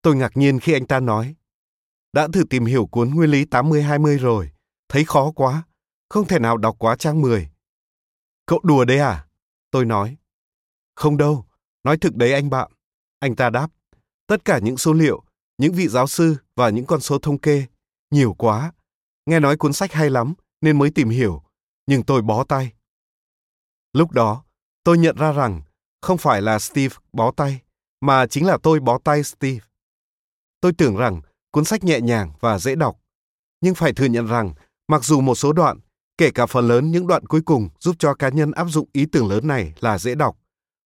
Tôi 0.01 0.15
ngạc 0.15 0.37
nhiên 0.37 0.59
khi 0.59 0.73
anh 0.73 0.87
ta 0.87 0.99
nói, 0.99 1.35
đã 2.13 2.27
thử 2.33 2.43
tìm 2.49 2.65
hiểu 2.65 2.85
cuốn 2.85 3.09
Nguyên 3.09 3.29
lý 3.29 3.45
80-20 3.45 4.17
rồi, 4.17 4.51
thấy 4.89 5.05
khó 5.05 5.31
quá, 5.31 5.63
không 6.09 6.27
thể 6.27 6.39
nào 6.39 6.57
đọc 6.57 6.75
quá 6.79 6.95
trang 6.95 7.21
10. 7.21 7.49
Cậu 8.45 8.59
đùa 8.63 8.85
đấy 8.85 8.99
à? 8.99 9.27
Tôi 9.71 9.85
nói. 9.85 10.17
Không 10.95 11.17
đâu, 11.17 11.45
nói 11.83 11.97
thực 11.97 12.15
đấy 12.15 12.33
anh 12.33 12.49
bạn. 12.49 12.71
Anh 13.19 13.35
ta 13.35 13.49
đáp, 13.49 13.67
tất 14.27 14.45
cả 14.45 14.59
những 14.59 14.77
số 14.77 14.93
liệu, 14.93 15.23
những 15.57 15.73
vị 15.73 15.87
giáo 15.87 16.07
sư 16.07 16.35
và 16.55 16.69
những 16.69 16.85
con 16.85 17.01
số 17.01 17.19
thống 17.19 17.37
kê, 17.37 17.65
nhiều 18.11 18.33
quá. 18.33 18.71
Nghe 19.25 19.39
nói 19.39 19.57
cuốn 19.57 19.73
sách 19.73 19.93
hay 19.93 20.09
lắm 20.09 20.33
nên 20.61 20.79
mới 20.79 20.91
tìm 20.91 21.09
hiểu, 21.09 21.43
nhưng 21.87 22.03
tôi 22.03 22.21
bó 22.21 22.43
tay. 22.43 22.73
Lúc 23.93 24.11
đó, 24.11 24.43
tôi 24.83 24.97
nhận 24.97 25.15
ra 25.17 25.31
rằng 25.31 25.61
không 26.01 26.17
phải 26.17 26.41
là 26.41 26.59
Steve 26.59 26.95
bó 27.13 27.31
tay, 27.31 27.61
mà 28.01 28.27
chính 28.27 28.45
là 28.45 28.57
tôi 28.63 28.79
bó 28.79 28.99
tay 29.03 29.23
Steve. 29.23 29.65
Tôi 30.61 30.73
tưởng 30.73 30.97
rằng 30.97 31.21
cuốn 31.51 31.65
sách 31.65 31.83
nhẹ 31.83 32.01
nhàng 32.01 32.31
và 32.39 32.59
dễ 32.59 32.75
đọc, 32.75 32.99
nhưng 33.61 33.75
phải 33.75 33.93
thừa 33.93 34.05
nhận 34.05 34.27
rằng 34.27 34.53
mặc 34.87 35.03
dù 35.03 35.21
một 35.21 35.35
số 35.35 35.53
đoạn, 35.53 35.79
kể 36.17 36.31
cả 36.31 36.45
phần 36.45 36.67
lớn 36.67 36.91
những 36.91 37.07
đoạn 37.07 37.25
cuối 37.25 37.41
cùng 37.45 37.69
giúp 37.79 37.95
cho 37.99 38.13
cá 38.13 38.29
nhân 38.29 38.51
áp 38.51 38.65
dụng 38.65 38.89
ý 38.93 39.05
tưởng 39.05 39.27
lớn 39.27 39.47
này 39.47 39.73
là 39.79 39.97
dễ 39.97 40.15
đọc, 40.15 40.37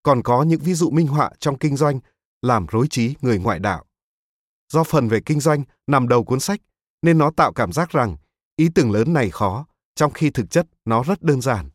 còn 0.03 0.24
có 0.24 0.43
những 0.43 0.59
ví 0.59 0.74
dụ 0.74 0.89
minh 0.89 1.07
họa 1.07 1.31
trong 1.39 1.57
kinh 1.57 1.75
doanh 1.75 2.00
làm 2.41 2.65
rối 2.72 2.88
trí 2.89 3.15
người 3.22 3.39
ngoại 3.39 3.60
đạo. 3.60 3.86
Do 4.74 4.84
phần 4.84 5.08
về 5.08 5.19
kinh 5.25 5.39
doanh 5.39 5.63
nằm 5.88 6.08
đầu 6.08 6.24
cuốn 6.24 6.39
sách, 6.39 6.62
nên 7.01 7.17
nó 7.17 7.31
tạo 7.31 7.53
cảm 7.53 7.72
giác 7.72 7.89
rằng 7.89 8.17
ý 8.55 8.69
tưởng 8.75 8.91
lớn 8.91 9.13
này 9.13 9.29
khó, 9.29 9.65
trong 9.96 10.12
khi 10.12 10.29
thực 10.29 10.51
chất 10.51 10.67
nó 10.86 11.03
rất 11.03 11.22
đơn 11.22 11.41
giản. 11.41 11.69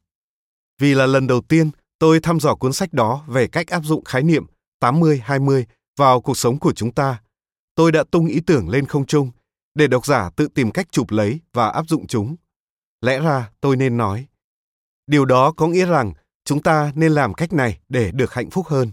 Vì 0.78 0.94
là 0.94 1.06
lần 1.06 1.26
đầu 1.26 1.40
tiên 1.40 1.70
tôi 1.98 2.20
thăm 2.20 2.40
dò 2.40 2.54
cuốn 2.54 2.72
sách 2.72 2.92
đó 2.92 3.24
về 3.28 3.46
cách 3.46 3.66
áp 3.66 3.80
dụng 3.84 4.04
khái 4.04 4.22
niệm 4.22 4.46
80-20 4.80 5.64
vào 5.96 6.20
cuộc 6.20 6.38
sống 6.38 6.58
của 6.58 6.72
chúng 6.72 6.92
ta, 6.92 7.22
tôi 7.74 7.92
đã 7.92 8.04
tung 8.10 8.26
ý 8.26 8.40
tưởng 8.40 8.68
lên 8.68 8.86
không 8.86 9.06
trung 9.06 9.30
để 9.74 9.86
độc 9.86 10.06
giả 10.06 10.30
tự 10.36 10.48
tìm 10.48 10.70
cách 10.70 10.86
chụp 10.90 11.10
lấy 11.10 11.40
và 11.52 11.68
áp 11.68 11.88
dụng 11.88 12.06
chúng. 12.06 12.36
Lẽ 13.00 13.20
ra 13.20 13.50
tôi 13.60 13.76
nên 13.76 13.96
nói, 13.96 14.26
điều 15.06 15.24
đó 15.24 15.52
có 15.52 15.66
nghĩa 15.66 15.86
rằng 15.86 16.12
chúng 16.44 16.62
ta 16.62 16.92
nên 16.94 17.12
làm 17.12 17.34
cách 17.34 17.52
này 17.52 17.80
để 17.88 18.10
được 18.14 18.32
hạnh 18.32 18.50
phúc 18.50 18.66
hơn. 18.66 18.92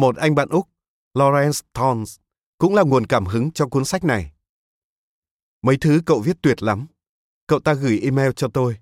Một 0.00 0.16
anh 0.16 0.34
bạn 0.34 0.48
Úc, 0.48 0.68
Lawrence 1.14 1.62
Tons, 1.72 2.16
cũng 2.58 2.74
là 2.74 2.82
nguồn 2.82 3.06
cảm 3.06 3.26
hứng 3.26 3.52
cho 3.52 3.66
cuốn 3.66 3.84
sách 3.84 4.04
này. 4.04 4.32
Mấy 5.62 5.76
thứ 5.80 6.02
cậu 6.06 6.20
viết 6.20 6.36
tuyệt 6.42 6.62
lắm. 6.62 6.86
Cậu 7.46 7.60
ta 7.60 7.74
gửi 7.74 8.00
email 8.02 8.30
cho 8.36 8.48
tôi. 8.48 8.76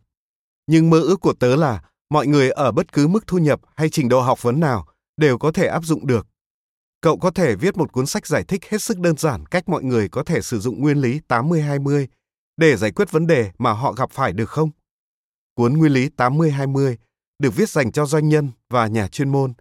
Nhưng 0.67 0.91
mơ 0.91 1.01
ước 1.01 1.21
của 1.21 1.35
tớ 1.41 1.57
là 1.57 1.83
mọi 2.11 2.27
người 2.27 2.51
ở 2.51 2.73
bất 2.73 2.93
cứ 2.93 3.09
mức 3.09 3.27
thu 3.27 3.39
nhập 3.39 3.61
hay 3.77 3.91
trình 3.91 4.09
độ 4.09 4.21
học 4.21 4.43
vấn 4.43 4.61
nào 4.61 4.87
đều 5.17 5.39
có 5.39 5.53
thể 5.53 5.67
áp 5.67 5.85
dụng 5.85 6.07
được. 6.07 6.27
Cậu 7.01 7.19
có 7.19 7.31
thể 7.31 7.57
viết 7.57 7.77
một 7.77 7.93
cuốn 7.93 8.07
sách 8.07 8.27
giải 8.27 8.45
thích 8.45 8.65
hết 8.65 8.83
sức 8.83 8.99
đơn 8.99 9.17
giản 9.17 9.47
cách 9.47 9.69
mọi 9.69 9.85
người 9.85 10.09
có 10.09 10.25
thể 10.25 10.43
sử 10.43 10.61
dụng 10.61 10.81
nguyên 10.81 10.99
lý 10.99 11.21
80-20 11.29 12.07
để 12.57 12.77
giải 12.77 12.91
quyết 12.91 13.11
vấn 13.11 13.27
đề 13.27 13.51
mà 13.59 13.73
họ 13.73 13.93
gặp 13.93 14.11
phải 14.11 14.33
được 14.33 14.51
không? 14.51 14.71
Cuốn 15.55 15.73
Nguyên 15.73 15.93
lý 15.93 16.09
80-20 16.17 16.97
được 17.39 17.51
viết 17.57 17.69
dành 17.69 17.93
cho 17.93 18.07
doanh 18.07 18.29
nhân 18.29 18.51
và 18.69 18.87
nhà 18.87 19.09
chuyên 19.09 19.29
môn. 19.29 19.55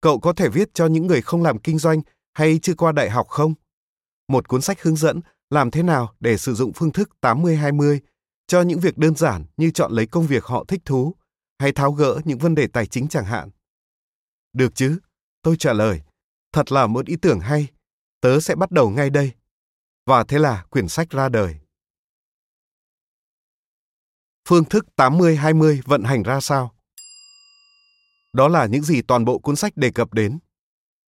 Cậu 0.00 0.20
có 0.20 0.32
thể 0.32 0.48
viết 0.48 0.68
cho 0.74 0.86
những 0.86 1.06
người 1.06 1.22
không 1.22 1.42
làm 1.42 1.58
kinh 1.58 1.78
doanh 1.78 2.00
hay 2.34 2.58
chưa 2.62 2.74
qua 2.74 2.92
đại 2.92 3.10
học 3.10 3.28
không? 3.28 3.54
Một 4.28 4.48
cuốn 4.48 4.60
sách 4.60 4.82
hướng 4.82 4.96
dẫn 4.96 5.20
làm 5.50 5.70
thế 5.70 5.82
nào 5.82 6.14
để 6.20 6.36
sử 6.36 6.54
dụng 6.54 6.72
phương 6.72 6.92
thức 6.92 7.10
80-20 7.20 7.98
cho 8.46 8.62
những 8.62 8.80
việc 8.80 8.98
đơn 8.98 9.16
giản 9.16 9.44
như 9.56 9.70
chọn 9.70 9.92
lấy 9.92 10.06
công 10.06 10.26
việc 10.26 10.44
họ 10.44 10.64
thích 10.68 10.82
thú 10.84 11.14
hay 11.58 11.72
tháo 11.72 11.92
gỡ 11.92 12.20
những 12.24 12.38
vấn 12.38 12.54
đề 12.54 12.66
tài 12.66 12.86
chính 12.86 13.08
chẳng 13.08 13.24
hạn. 13.24 13.50
Được 14.52 14.74
chứ? 14.74 14.98
Tôi 15.42 15.56
trả 15.56 15.72
lời. 15.72 16.00
Thật 16.52 16.72
là 16.72 16.86
một 16.86 17.06
ý 17.06 17.16
tưởng 17.16 17.40
hay. 17.40 17.68
Tớ 18.20 18.40
sẽ 18.40 18.54
bắt 18.54 18.70
đầu 18.70 18.90
ngay 18.90 19.10
đây. 19.10 19.32
Và 20.06 20.24
thế 20.24 20.38
là 20.38 20.64
quyển 20.70 20.88
sách 20.88 21.10
ra 21.10 21.28
đời. 21.28 21.56
Phương 24.48 24.64
thức 24.64 24.86
80-20 24.96 25.80
vận 25.84 26.04
hành 26.04 26.22
ra 26.22 26.40
sao? 26.40 26.74
Đó 28.32 28.48
là 28.48 28.66
những 28.66 28.82
gì 28.82 29.02
toàn 29.02 29.24
bộ 29.24 29.38
cuốn 29.38 29.56
sách 29.56 29.76
đề 29.76 29.90
cập 29.90 30.14
đến. 30.14 30.38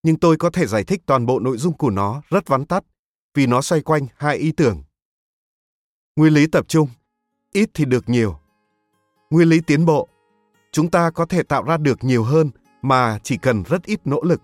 Nhưng 0.04 0.20
tôi 0.20 0.38
có 0.38 0.50
thể 0.50 0.68
giải 0.68 0.84
thích 0.84 1.02
toàn 1.06 1.26
bộ 1.26 1.40
nội 1.40 1.58
dung 1.58 1.78
của 1.78 1.90
nó 1.90 2.22
rất 2.30 2.48
vắn 2.48 2.66
tắt 2.66 2.84
vì 3.36 3.48
nó 3.48 3.62
xoay 3.62 3.82
quanh 3.82 4.08
hai 4.18 4.38
ý 4.38 4.52
tưởng. 4.52 4.84
Nguyên 6.16 6.34
lý 6.34 6.48
tập 6.48 6.66
trung, 6.68 6.90
ít 7.54 7.70
thì 7.74 7.86
được 7.86 8.10
nhiều. 8.10 8.40
Nguyên 9.30 9.50
lý 9.50 9.62
tiến 9.68 9.86
bộ, 9.86 10.08
chúng 10.72 10.92
ta 10.92 11.12
có 11.12 11.26
thể 11.26 11.44
tạo 11.44 11.64
ra 11.64 11.78
được 11.78 12.04
nhiều 12.04 12.24
hơn 12.24 12.50
mà 12.82 13.20
chỉ 13.24 13.38
cần 13.38 13.64
rất 13.64 13.86
ít 13.86 14.00
nỗ 14.06 14.22
lực. 14.24 14.42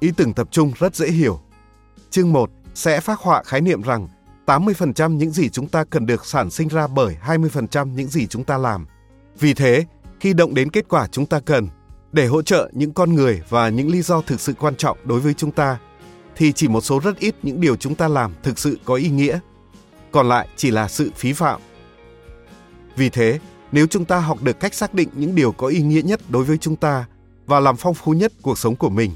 Ý 0.00 0.12
tưởng 0.16 0.34
tập 0.34 0.48
trung 0.50 0.72
rất 0.78 0.96
dễ 0.96 1.08
hiểu. 1.08 1.40
Chương 2.10 2.32
1 2.32 2.50
sẽ 2.74 3.00
phát 3.00 3.18
họa 3.20 3.42
khái 3.42 3.60
niệm 3.60 3.82
rằng 3.82 4.08
80% 4.46 5.16
những 5.16 5.30
gì 5.30 5.48
chúng 5.48 5.68
ta 5.68 5.84
cần 5.84 6.06
được 6.06 6.26
sản 6.26 6.50
sinh 6.50 6.68
ra 6.68 6.86
bởi 6.86 7.16
20% 7.26 7.94
những 7.94 8.08
gì 8.08 8.26
chúng 8.26 8.44
ta 8.44 8.58
làm. 8.58 8.86
Vì 9.38 9.54
thế, 9.54 9.84
khi 10.20 10.32
động 10.32 10.54
đến 10.54 10.70
kết 10.70 10.88
quả 10.88 11.06
chúng 11.06 11.26
ta 11.26 11.40
cần. 11.40 11.68
Để 12.12 12.26
hỗ 12.26 12.42
trợ 12.42 12.70
những 12.72 12.92
con 12.92 13.14
người 13.14 13.42
và 13.48 13.68
những 13.68 13.90
lý 13.90 14.02
do 14.02 14.20
thực 14.20 14.40
sự 14.40 14.52
quan 14.52 14.76
trọng 14.76 14.98
đối 15.04 15.20
với 15.20 15.34
chúng 15.34 15.50
ta, 15.50 15.78
thì 16.36 16.52
chỉ 16.52 16.68
một 16.68 16.80
số 16.80 17.00
rất 17.00 17.18
ít 17.18 17.34
những 17.42 17.60
điều 17.60 17.76
chúng 17.76 17.94
ta 17.94 18.08
làm 18.08 18.32
thực 18.42 18.58
sự 18.58 18.78
có 18.84 18.94
ý 18.94 19.08
nghĩa. 19.08 19.38
Còn 20.12 20.28
lại 20.28 20.48
chỉ 20.56 20.70
là 20.70 20.88
sự 20.88 21.10
phí 21.16 21.32
phạm. 21.32 21.60
Vì 22.96 23.08
thế, 23.08 23.38
nếu 23.72 23.86
chúng 23.86 24.04
ta 24.04 24.18
học 24.18 24.42
được 24.42 24.60
cách 24.60 24.74
xác 24.74 24.94
định 24.94 25.08
những 25.14 25.34
điều 25.34 25.52
có 25.52 25.66
ý 25.66 25.82
nghĩa 25.82 26.02
nhất 26.02 26.20
đối 26.28 26.44
với 26.44 26.58
chúng 26.58 26.76
ta 26.76 27.04
và 27.46 27.60
làm 27.60 27.76
phong 27.76 27.94
phú 27.94 28.12
nhất 28.12 28.32
cuộc 28.42 28.58
sống 28.58 28.76
của 28.76 28.90
mình, 28.90 29.10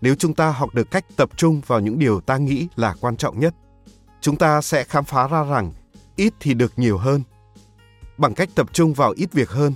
nếu 0.00 0.14
chúng 0.14 0.34
ta 0.34 0.50
học 0.50 0.74
được 0.74 0.90
cách 0.90 1.04
tập 1.16 1.30
trung 1.36 1.60
vào 1.66 1.80
những 1.80 1.98
điều 1.98 2.20
ta 2.20 2.36
nghĩ 2.36 2.68
là 2.76 2.94
quan 3.00 3.16
trọng 3.16 3.40
nhất, 3.40 3.54
chúng 4.20 4.36
ta 4.36 4.60
sẽ 4.60 4.84
khám 4.84 5.04
phá 5.04 5.28
ra 5.28 5.44
rằng 5.44 5.72
ít 6.16 6.32
thì 6.40 6.54
được 6.54 6.72
nhiều 6.76 6.98
hơn. 6.98 7.22
Bằng 8.18 8.34
cách 8.34 8.48
tập 8.54 8.66
trung 8.72 8.94
vào 8.94 9.12
ít 9.16 9.32
việc 9.32 9.50
hơn 9.50 9.72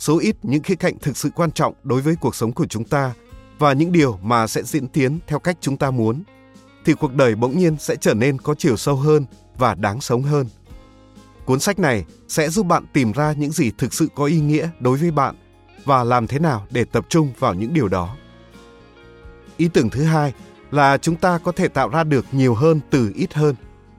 số 0.00 0.18
ít 0.18 0.36
những 0.42 0.62
khía 0.62 0.74
cạnh 0.74 0.98
thực 0.98 1.16
sự 1.16 1.30
quan 1.34 1.50
trọng 1.50 1.74
đối 1.82 2.00
với 2.00 2.16
cuộc 2.20 2.34
sống 2.34 2.52
của 2.52 2.66
chúng 2.66 2.84
ta 2.84 3.14
và 3.58 3.72
những 3.72 3.92
điều 3.92 4.18
mà 4.22 4.46
sẽ 4.46 4.62
diễn 4.62 4.88
tiến 4.88 5.18
theo 5.26 5.38
cách 5.38 5.56
chúng 5.60 5.76
ta 5.76 5.90
muốn, 5.90 6.22
thì 6.84 6.92
cuộc 6.92 7.14
đời 7.14 7.34
bỗng 7.34 7.58
nhiên 7.58 7.76
sẽ 7.78 7.96
trở 7.96 8.14
nên 8.14 8.38
có 8.38 8.54
chiều 8.54 8.76
sâu 8.76 8.96
hơn 8.96 9.24
và 9.58 9.74
đáng 9.74 10.00
sống 10.00 10.22
hơn. 10.22 10.46
Cuốn 11.44 11.60
sách 11.60 11.78
này 11.78 12.04
sẽ 12.28 12.48
giúp 12.48 12.66
bạn 12.66 12.84
tìm 12.92 13.12
ra 13.12 13.32
những 13.32 13.52
gì 13.52 13.70
thực 13.78 13.94
sự 13.94 14.08
có 14.14 14.24
ý 14.24 14.40
nghĩa 14.40 14.68
đối 14.80 14.98
với 14.98 15.10
bạn 15.10 15.34
và 15.84 16.04
làm 16.04 16.26
thế 16.26 16.38
nào 16.38 16.66
để 16.70 16.84
tập 16.84 17.06
trung 17.08 17.32
vào 17.38 17.54
những 17.54 17.74
điều 17.74 17.88
đó. 17.88 18.16
Ý 19.56 19.68
tưởng 19.68 19.90
thứ 19.90 20.04
hai 20.04 20.32
là 20.70 20.98
chúng 20.98 21.16
ta 21.16 21.38
có 21.38 21.52
thể 21.52 21.68
tạo 21.68 21.88
ra 21.88 22.04
được 22.04 22.26
nhiều 22.32 22.54
hơn 22.54 22.80
từ 22.90 23.12
ít 23.14 23.34
hơn 23.34 23.54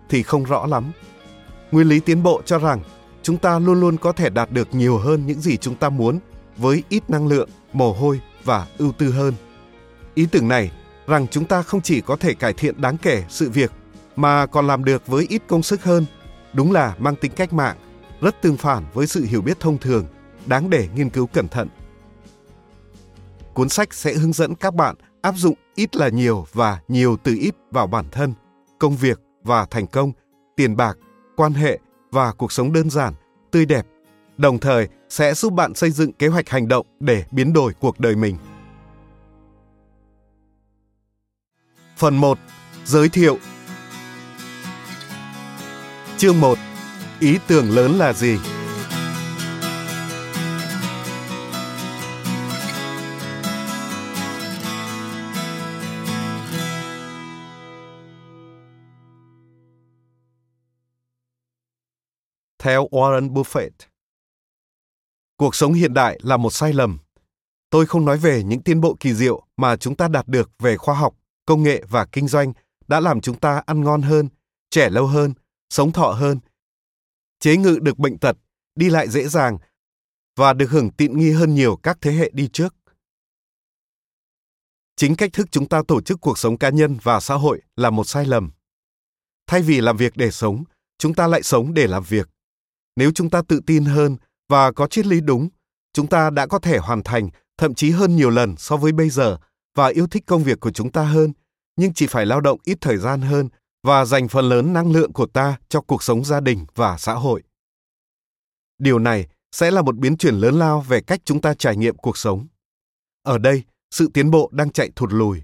thì 0.09 0.23
không 0.23 0.43
rõ 0.43 0.65
lắm. 0.65 0.91
Nguyên 1.71 1.87
lý 1.87 1.99
tiến 1.99 2.23
bộ 2.23 2.41
cho 2.45 2.59
rằng 2.59 2.81
chúng 3.23 3.37
ta 3.37 3.59
luôn 3.59 3.79
luôn 3.79 3.97
có 3.97 4.11
thể 4.11 4.29
đạt 4.29 4.51
được 4.51 4.75
nhiều 4.75 4.97
hơn 4.97 5.25
những 5.25 5.41
gì 5.41 5.57
chúng 5.57 5.75
ta 5.75 5.89
muốn 5.89 6.19
với 6.57 6.83
ít 6.89 7.09
năng 7.09 7.27
lượng, 7.27 7.49
mồ 7.73 7.93
hôi 7.93 8.21
và 8.43 8.67
ưu 8.77 8.91
tư 8.91 9.11
hơn. 9.11 9.33
Ý 10.13 10.25
tưởng 10.31 10.47
này 10.47 10.71
rằng 11.07 11.27
chúng 11.27 11.45
ta 11.45 11.61
không 11.61 11.81
chỉ 11.81 12.01
có 12.01 12.15
thể 12.15 12.33
cải 12.33 12.53
thiện 12.53 12.81
đáng 12.81 12.97
kể 12.97 13.23
sự 13.29 13.49
việc 13.49 13.71
mà 14.15 14.45
còn 14.45 14.67
làm 14.67 14.83
được 14.83 15.07
với 15.07 15.25
ít 15.29 15.41
công 15.47 15.63
sức 15.63 15.83
hơn, 15.83 16.05
đúng 16.53 16.71
là 16.71 16.95
mang 16.99 17.15
tính 17.15 17.31
cách 17.35 17.53
mạng, 17.53 17.77
rất 18.21 18.41
tương 18.41 18.57
phản 18.57 18.85
với 18.93 19.07
sự 19.07 19.25
hiểu 19.25 19.41
biết 19.41 19.59
thông 19.59 19.77
thường, 19.77 20.05
đáng 20.45 20.69
để 20.69 20.89
nghiên 20.95 21.09
cứu 21.09 21.27
cẩn 21.27 21.47
thận. 21.47 21.67
Cuốn 23.53 23.69
sách 23.69 23.93
sẽ 23.93 24.13
hướng 24.13 24.33
dẫn 24.33 24.55
các 24.55 24.73
bạn 24.73 24.95
áp 25.21 25.35
dụng 25.37 25.55
ít 25.75 25.95
là 25.95 26.09
nhiều 26.09 26.45
và 26.53 26.79
nhiều 26.87 27.17
từ 27.23 27.37
ít 27.39 27.55
vào 27.71 27.87
bản 27.87 28.05
thân, 28.11 28.33
công 28.79 28.95
việc 28.95 29.19
và 29.43 29.65
thành 29.65 29.87
công, 29.87 30.11
tiền 30.55 30.75
bạc, 30.75 30.97
quan 31.35 31.53
hệ 31.53 31.79
và 32.11 32.31
cuộc 32.31 32.51
sống 32.51 32.73
đơn 32.73 32.89
giản, 32.89 33.13
tươi 33.51 33.65
đẹp, 33.65 33.85
đồng 34.37 34.59
thời 34.59 34.87
sẽ 35.09 35.33
giúp 35.33 35.53
bạn 35.53 35.75
xây 35.75 35.91
dựng 35.91 36.13
kế 36.13 36.27
hoạch 36.27 36.49
hành 36.49 36.67
động 36.67 36.85
để 36.99 37.23
biến 37.31 37.53
đổi 37.53 37.73
cuộc 37.79 37.99
đời 37.99 38.15
mình 38.15 38.37
Phần 42.01 42.17
1. 42.17 42.37
Giới 42.85 43.09
thiệu 43.09 43.37
Chương 46.17 46.39
1. 46.39 46.57
Ý 47.19 47.37
tưởng 47.47 47.71
lớn 47.71 47.91
là 47.91 48.13
gì? 48.13 48.39
Theo 62.61 62.87
Warren 62.91 63.33
Buffett 63.33 63.69
Cuộc 65.37 65.55
sống 65.55 65.73
hiện 65.73 65.93
đại 65.93 66.19
là 66.23 66.37
một 66.37 66.49
sai 66.49 66.73
lầm. 66.73 66.97
Tôi 67.69 67.85
không 67.85 68.05
nói 68.05 68.17
về 68.17 68.43
những 68.43 68.63
tiến 68.63 68.81
bộ 68.81 68.97
kỳ 68.99 69.13
diệu 69.13 69.45
mà 69.57 69.77
chúng 69.77 69.95
ta 69.95 70.07
đạt 70.07 70.27
được 70.27 70.51
về 70.59 70.77
khoa 70.77 70.95
học 70.95 71.15
công 71.45 71.63
nghệ 71.63 71.83
và 71.89 72.05
kinh 72.05 72.27
doanh 72.27 72.53
đã 72.87 72.99
làm 72.99 73.21
chúng 73.21 73.39
ta 73.39 73.63
ăn 73.65 73.83
ngon 73.83 74.01
hơn, 74.01 74.29
trẻ 74.69 74.89
lâu 74.89 75.07
hơn, 75.07 75.33
sống 75.69 75.91
thọ 75.91 76.11
hơn, 76.11 76.39
chế 77.39 77.57
ngự 77.57 77.79
được 77.81 77.97
bệnh 77.97 78.17
tật, 78.17 78.37
đi 78.75 78.89
lại 78.89 79.09
dễ 79.09 79.27
dàng 79.27 79.57
và 80.35 80.53
được 80.53 80.69
hưởng 80.69 80.89
tiện 80.89 81.17
nghi 81.17 81.31
hơn 81.31 81.55
nhiều 81.55 81.75
các 81.83 81.97
thế 82.01 82.11
hệ 82.11 82.29
đi 82.33 82.49
trước. 82.53 82.75
Chính 84.95 85.15
cách 85.15 85.33
thức 85.33 85.47
chúng 85.51 85.67
ta 85.69 85.81
tổ 85.87 86.01
chức 86.01 86.21
cuộc 86.21 86.37
sống 86.37 86.57
cá 86.57 86.69
nhân 86.69 86.97
và 87.03 87.19
xã 87.19 87.35
hội 87.35 87.61
là 87.75 87.89
một 87.89 88.03
sai 88.03 88.25
lầm. 88.25 88.51
Thay 89.47 89.61
vì 89.61 89.81
làm 89.81 89.97
việc 89.97 90.17
để 90.17 90.31
sống, 90.31 90.63
chúng 90.97 91.13
ta 91.13 91.27
lại 91.27 91.43
sống 91.43 91.73
để 91.73 91.87
làm 91.87 92.03
việc. 92.03 92.30
Nếu 92.95 93.11
chúng 93.15 93.29
ta 93.29 93.41
tự 93.47 93.59
tin 93.65 93.85
hơn 93.85 94.17
và 94.49 94.71
có 94.71 94.87
triết 94.87 95.05
lý 95.05 95.21
đúng, 95.21 95.49
chúng 95.93 96.07
ta 96.07 96.29
đã 96.29 96.47
có 96.47 96.59
thể 96.59 96.77
hoàn 96.77 97.03
thành 97.03 97.29
thậm 97.57 97.73
chí 97.73 97.91
hơn 97.91 98.15
nhiều 98.15 98.29
lần 98.29 98.55
so 98.57 98.77
với 98.77 98.91
bây 98.91 99.09
giờ 99.09 99.37
và 99.75 99.87
yêu 99.87 100.07
thích 100.07 100.23
công 100.27 100.43
việc 100.43 100.59
của 100.59 100.71
chúng 100.71 100.91
ta 100.91 101.03
hơn, 101.03 101.33
nhưng 101.75 101.93
chỉ 101.93 102.07
phải 102.07 102.25
lao 102.25 102.41
động 102.41 102.59
ít 102.63 102.77
thời 102.81 102.97
gian 102.97 103.21
hơn 103.21 103.49
và 103.83 104.05
dành 104.05 104.27
phần 104.27 104.49
lớn 104.49 104.73
năng 104.73 104.91
lượng 104.91 105.13
của 105.13 105.25
ta 105.25 105.57
cho 105.69 105.81
cuộc 105.81 106.03
sống 106.03 106.25
gia 106.25 106.39
đình 106.39 106.65
và 106.75 106.97
xã 106.97 107.13
hội. 107.13 107.43
Điều 108.77 108.99
này 108.99 109.27
sẽ 109.51 109.71
là 109.71 109.81
một 109.81 109.97
biến 109.97 110.17
chuyển 110.17 110.35
lớn 110.35 110.59
lao 110.59 110.81
về 110.81 111.01
cách 111.01 111.19
chúng 111.25 111.41
ta 111.41 111.53
trải 111.53 111.77
nghiệm 111.77 111.97
cuộc 111.97 112.17
sống. 112.17 112.47
Ở 113.23 113.37
đây, 113.37 113.63
sự 113.91 114.09
tiến 114.13 114.31
bộ 114.31 114.49
đang 114.53 114.71
chạy 114.71 114.89
thụt 114.95 115.13
lùi. 115.13 115.41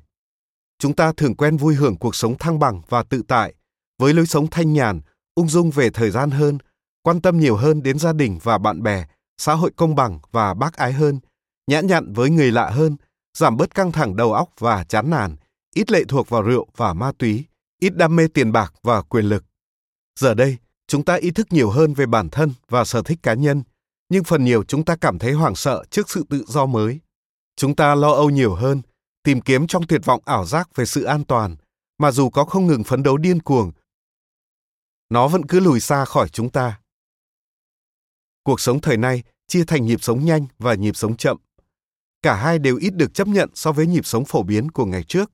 Chúng 0.80 0.96
ta 0.96 1.14
thường 1.18 1.36
quen 1.36 1.58
vui 1.58 1.76
hưởng 1.76 1.96
cuộc 1.96 2.16
sống 2.16 2.38
thăng 2.38 2.60
bằng 2.60 2.82
và 2.90 3.04
tự 3.04 3.22
tại, 3.28 3.54
với 4.00 4.14
lối 4.14 4.26
sống 4.26 4.48
thanh 4.52 4.74
nhàn, 4.74 5.02
ung 5.36 5.50
dung 5.50 5.72
về 5.72 5.90
thời 5.90 6.12
gian 6.12 6.32
hơn, 6.32 6.58
quan 7.08 7.22
tâm 7.22 7.40
nhiều 7.40 7.56
hơn 7.56 7.84
đến 7.84 8.00
gia 8.00 8.14
đình 8.14 8.40
và 8.44 8.58
bạn 8.58 8.84
bè, 8.84 9.06
xã 9.38 9.54
hội 9.54 9.72
công 9.76 9.96
bằng 9.96 10.20
và 10.32 10.54
bác 10.54 10.74
ái 10.74 10.94
hơn, 10.94 11.20
nhã 11.68 11.80
nhặn 11.80 12.14
với 12.14 12.30
người 12.30 12.52
lạ 12.52 12.70
hơn, 12.70 12.96
giảm 13.38 13.58
bớt 13.58 13.76
căng 13.76 13.92
thẳng 13.92 14.16
đầu 14.16 14.34
óc 14.34 14.50
và 14.60 14.84
chán 14.84 15.10
nản, 15.10 15.36
ít 15.76 15.92
lệ 15.92 16.04
thuộc 16.08 16.30
vào 16.30 16.42
rượu 16.42 16.68
và 16.78 16.94
ma 16.94 17.12
túy, 17.18 17.46
ít 17.80 17.96
đam 17.96 18.16
mê 18.16 18.28
tiền 18.28 18.52
bạc 18.52 18.74
và 18.84 19.02
quyền 19.02 19.26
lực. 19.26 19.44
Giờ 20.20 20.34
đây, 20.34 20.58
chúng 20.88 21.06
ta 21.06 21.16
ý 21.16 21.32
thức 21.32 21.48
nhiều 21.50 21.70
hơn 21.70 21.94
về 21.94 22.06
bản 22.06 22.30
thân 22.30 22.54
và 22.70 22.86
sở 22.86 23.02
thích 23.04 23.20
cá 23.24 23.34
nhân, 23.34 23.64
nhưng 24.10 24.24
phần 24.24 24.46
nhiều 24.46 24.64
chúng 24.64 24.86
ta 24.86 24.96
cảm 24.96 25.20
thấy 25.20 25.34
hoảng 25.34 25.56
sợ 25.56 25.84
trước 25.90 26.10
sự 26.10 26.24
tự 26.30 26.46
do 26.48 26.66
mới. 26.66 27.00
Chúng 27.56 27.76
ta 27.76 27.96
lo 27.96 28.12
âu 28.12 28.30
nhiều 28.30 28.56
hơn, 28.56 28.82
tìm 29.24 29.42
kiếm 29.42 29.68
trong 29.68 29.88
tuyệt 29.88 30.02
vọng 30.06 30.22
ảo 30.26 30.46
giác 30.46 30.76
về 30.76 30.86
sự 30.86 31.04
an 31.04 31.24
toàn, 31.24 31.56
mà 31.98 32.12
dù 32.12 32.30
có 32.30 32.46
không 32.46 32.68
ngừng 32.68 32.84
phấn 32.84 33.04
đấu 33.04 33.18
điên 33.18 33.42
cuồng, 33.42 33.72
nó 35.10 35.28
vẫn 35.28 35.46
cứ 35.46 35.60
lùi 35.60 35.80
xa 35.80 36.06
khỏi 36.06 36.30
chúng 36.30 36.50
ta. 36.50 36.80
Cuộc 38.48 38.60
sống 38.60 38.82
thời 38.82 38.98
nay 38.98 39.24
chia 39.48 39.64
thành 39.64 39.86
nhịp 39.86 40.04
sống 40.04 40.26
nhanh 40.26 40.46
và 40.60 40.74
nhịp 40.74 40.96
sống 40.96 41.18
chậm. 41.18 41.38
Cả 42.22 42.36
hai 42.36 42.60
đều 42.60 42.78
ít 42.78 42.90
được 42.96 43.14
chấp 43.14 43.28
nhận 43.28 43.50
so 43.54 43.72
với 43.72 43.88
nhịp 43.88 44.06
sống 44.06 44.26
phổ 44.26 44.44
biến 44.44 44.72
của 44.72 44.86
ngày 44.86 45.04
trước. 45.04 45.32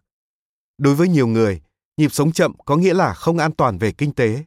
Đối 0.78 0.96
với 0.96 1.08
nhiều 1.08 1.28
người, 1.28 1.62
nhịp 1.98 2.12
sống 2.12 2.32
chậm 2.32 2.54
có 2.66 2.76
nghĩa 2.76 2.94
là 2.94 3.14
không 3.14 3.38
an 3.38 3.52
toàn 3.52 3.78
về 3.78 3.92
kinh 3.92 4.14
tế, 4.14 4.44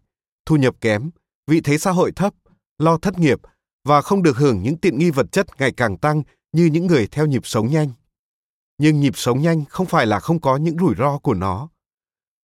thu 0.46 0.56
nhập 0.56 0.74
kém, 0.80 1.10
vị 1.46 1.60
thế 1.60 1.78
xã 1.78 1.90
hội 1.90 2.12
thấp, 2.12 2.34
lo 2.78 2.98
thất 2.98 3.18
nghiệp 3.18 3.40
và 3.84 4.02
không 4.02 4.22
được 4.22 4.36
hưởng 4.36 4.62
những 4.62 4.76
tiện 4.76 4.98
nghi 4.98 5.10
vật 5.10 5.26
chất 5.32 5.46
ngày 5.58 5.72
càng 5.76 5.98
tăng 5.98 6.22
như 6.52 6.66
những 6.66 6.86
người 6.86 7.06
theo 7.06 7.26
nhịp 7.26 7.42
sống 7.46 7.70
nhanh. 7.70 7.90
Nhưng 8.78 9.00
nhịp 9.00 9.16
sống 9.16 9.42
nhanh 9.42 9.64
không 9.64 9.86
phải 9.86 10.06
là 10.06 10.20
không 10.20 10.40
có 10.40 10.56
những 10.56 10.78
rủi 10.78 10.94
ro 10.98 11.18
của 11.18 11.34
nó. 11.34 11.68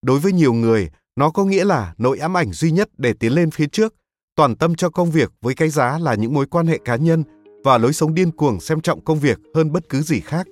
Đối 0.01 0.19
với 0.19 0.33
nhiều 0.33 0.53
người, 0.53 0.91
nó 1.15 1.29
có 1.29 1.45
nghĩa 1.45 1.65
là 1.65 1.93
nỗi 1.97 2.19
ám 2.19 2.37
ảnh 2.37 2.53
duy 2.53 2.71
nhất 2.71 2.89
để 2.97 3.13
tiến 3.13 3.33
lên 3.33 3.51
phía 3.51 3.67
trước, 3.67 3.95
toàn 4.35 4.55
tâm 4.55 4.75
cho 4.75 4.89
công 4.89 5.11
việc 5.11 5.31
với 5.41 5.55
cái 5.55 5.69
giá 5.69 5.99
là 5.99 6.15
những 6.15 6.33
mối 6.33 6.45
quan 6.45 6.67
hệ 6.67 6.79
cá 6.85 6.95
nhân 6.95 7.23
và 7.63 7.77
lối 7.77 7.93
sống 7.93 8.13
điên 8.13 8.31
cuồng 8.31 8.59
xem 8.59 8.81
trọng 8.81 9.01
công 9.01 9.19
việc 9.19 9.39
hơn 9.55 9.71
bất 9.71 9.89
cứ 9.89 10.01
gì 10.01 10.19
khác. 10.19 10.47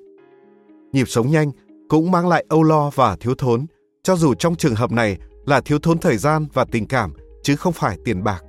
Nhịp 0.94 1.06
sống 1.08 1.32
nhanh 1.32 1.52
cũng 1.90 2.12
mang 2.12 2.28
lại 2.28 2.46
âu 2.50 2.64
lo 2.64 2.90
và 2.96 3.16
thiếu 3.16 3.36
thốn, 3.36 3.66
cho 4.04 4.16
dù 4.16 4.34
trong 4.34 4.56
trường 4.56 4.76
hợp 4.76 4.92
này 4.92 5.18
là 5.46 5.62
thiếu 5.62 5.80
thốn 5.80 5.98
thời 5.98 6.18
gian 6.18 6.48
và 6.54 6.66
tình 6.66 6.88
cảm 6.88 7.14
chứ 7.44 7.56
không 7.56 7.74
phải 7.74 7.98
tiền 8.06 8.24
bạc. 8.24 8.44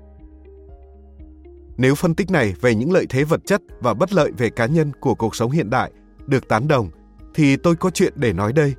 Nếu 1.77 1.95
phân 1.95 2.15
tích 2.15 2.31
này 2.31 2.55
về 2.61 2.75
những 2.75 2.93
lợi 2.93 3.07
thế 3.09 3.25
vật 3.25 3.41
chất 3.47 3.63
và 3.81 3.95
bất 3.95 4.13
lợi 4.13 4.31
về 4.39 4.51
cá 4.51 4.67
nhân 4.67 4.93
của 5.01 5.15
cuộc 5.15 5.37
sống 5.37 5.51
hiện 5.51 5.71
đại 5.71 5.91
được 6.27 6.49
tán 6.49 6.69
đồng 6.69 6.91
thì 7.35 7.57
tôi 7.57 7.77
có 7.77 7.91
chuyện 7.91 8.13
để 8.17 8.33
nói 8.33 8.53
đây. 8.53 8.75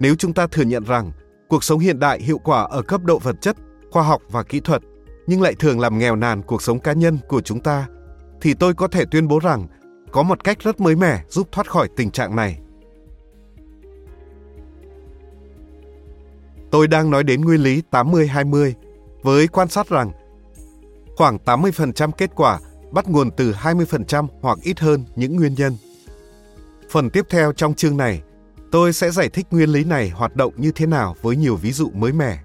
Nếu 0.00 0.14
chúng 0.14 0.32
ta 0.32 0.46
thừa 0.46 0.62
nhận 0.62 0.84
rằng 0.84 1.12
cuộc 1.48 1.64
sống 1.64 1.78
hiện 1.78 1.98
đại 1.98 2.22
hiệu 2.22 2.38
quả 2.38 2.62
ở 2.62 2.82
cấp 2.82 3.04
độ 3.04 3.18
vật 3.18 3.36
chất, 3.40 3.56
khoa 3.90 4.02
học 4.02 4.22
và 4.30 4.42
kỹ 4.42 4.60
thuật 4.60 4.82
nhưng 5.30 5.42
lại 5.42 5.54
thường 5.54 5.80
làm 5.80 5.98
nghèo 5.98 6.16
nàn 6.16 6.42
cuộc 6.42 6.62
sống 6.62 6.78
cá 6.78 6.92
nhân 6.92 7.18
của 7.28 7.40
chúng 7.40 7.60
ta 7.60 7.88
thì 8.40 8.54
tôi 8.54 8.74
có 8.74 8.88
thể 8.88 9.04
tuyên 9.10 9.28
bố 9.28 9.38
rằng 9.38 9.66
có 10.12 10.22
một 10.22 10.44
cách 10.44 10.58
rất 10.60 10.80
mới 10.80 10.96
mẻ 10.96 11.24
giúp 11.28 11.48
thoát 11.52 11.70
khỏi 11.70 11.88
tình 11.96 12.10
trạng 12.10 12.36
này. 12.36 12.58
Tôi 16.70 16.88
đang 16.88 17.10
nói 17.10 17.24
đến 17.24 17.40
nguyên 17.40 17.62
lý 17.62 17.82
80-20 17.90 18.72
với 19.22 19.48
quan 19.48 19.68
sát 19.68 19.88
rằng 19.88 20.12
khoảng 21.16 21.38
80% 21.44 22.10
kết 22.10 22.30
quả 22.34 22.60
bắt 22.92 23.08
nguồn 23.08 23.30
từ 23.30 23.52
20% 23.52 24.26
hoặc 24.40 24.58
ít 24.62 24.80
hơn 24.80 25.04
những 25.16 25.36
nguyên 25.36 25.54
nhân. 25.54 25.76
Phần 26.90 27.10
tiếp 27.10 27.26
theo 27.30 27.52
trong 27.52 27.74
chương 27.74 27.96
này, 27.96 28.22
tôi 28.72 28.92
sẽ 28.92 29.10
giải 29.10 29.28
thích 29.28 29.46
nguyên 29.50 29.68
lý 29.68 29.84
này 29.84 30.10
hoạt 30.10 30.36
động 30.36 30.52
như 30.56 30.72
thế 30.72 30.86
nào 30.86 31.16
với 31.22 31.36
nhiều 31.36 31.56
ví 31.56 31.72
dụ 31.72 31.90
mới 31.90 32.12
mẻ. 32.12 32.38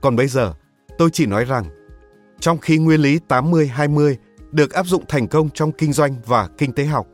Còn 0.00 0.16
bây 0.16 0.28
giờ, 0.28 0.54
tôi 0.98 1.10
chỉ 1.12 1.26
nói 1.26 1.44
rằng, 1.44 1.64
trong 2.42 2.58
khi 2.58 2.78
nguyên 2.78 3.00
lý 3.00 3.18
80-20 3.28 4.14
được 4.52 4.72
áp 4.72 4.86
dụng 4.86 5.04
thành 5.08 5.28
công 5.28 5.50
trong 5.50 5.72
kinh 5.72 5.92
doanh 5.92 6.16
và 6.26 6.48
kinh 6.58 6.72
tế 6.72 6.84
học 6.84 7.06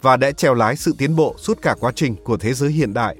và 0.00 0.16
đã 0.16 0.30
trèo 0.30 0.54
lái 0.54 0.76
sự 0.76 0.94
tiến 0.98 1.16
bộ 1.16 1.34
suốt 1.38 1.62
cả 1.62 1.74
quá 1.80 1.92
trình 1.94 2.16
của 2.24 2.36
thế 2.36 2.54
giới 2.54 2.70
hiện 2.70 2.94
đại, 2.94 3.16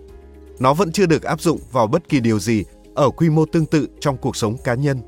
nó 0.59 0.75
vẫn 0.75 0.93
chưa 0.93 1.07
được 1.07 1.23
áp 1.23 1.41
dụng 1.41 1.59
vào 1.73 1.87
bất 1.87 2.09
kỳ 2.09 2.21
điều 2.21 2.39
gì 2.39 2.65
ở 2.95 3.11
quy 3.11 3.31
mô 3.31 3.45
tương 3.47 3.67
tự 3.67 3.89
trong 4.01 4.17
cuộc 4.17 4.37
sống 4.37 4.57
cá 4.65 4.75
nhân. 4.75 4.99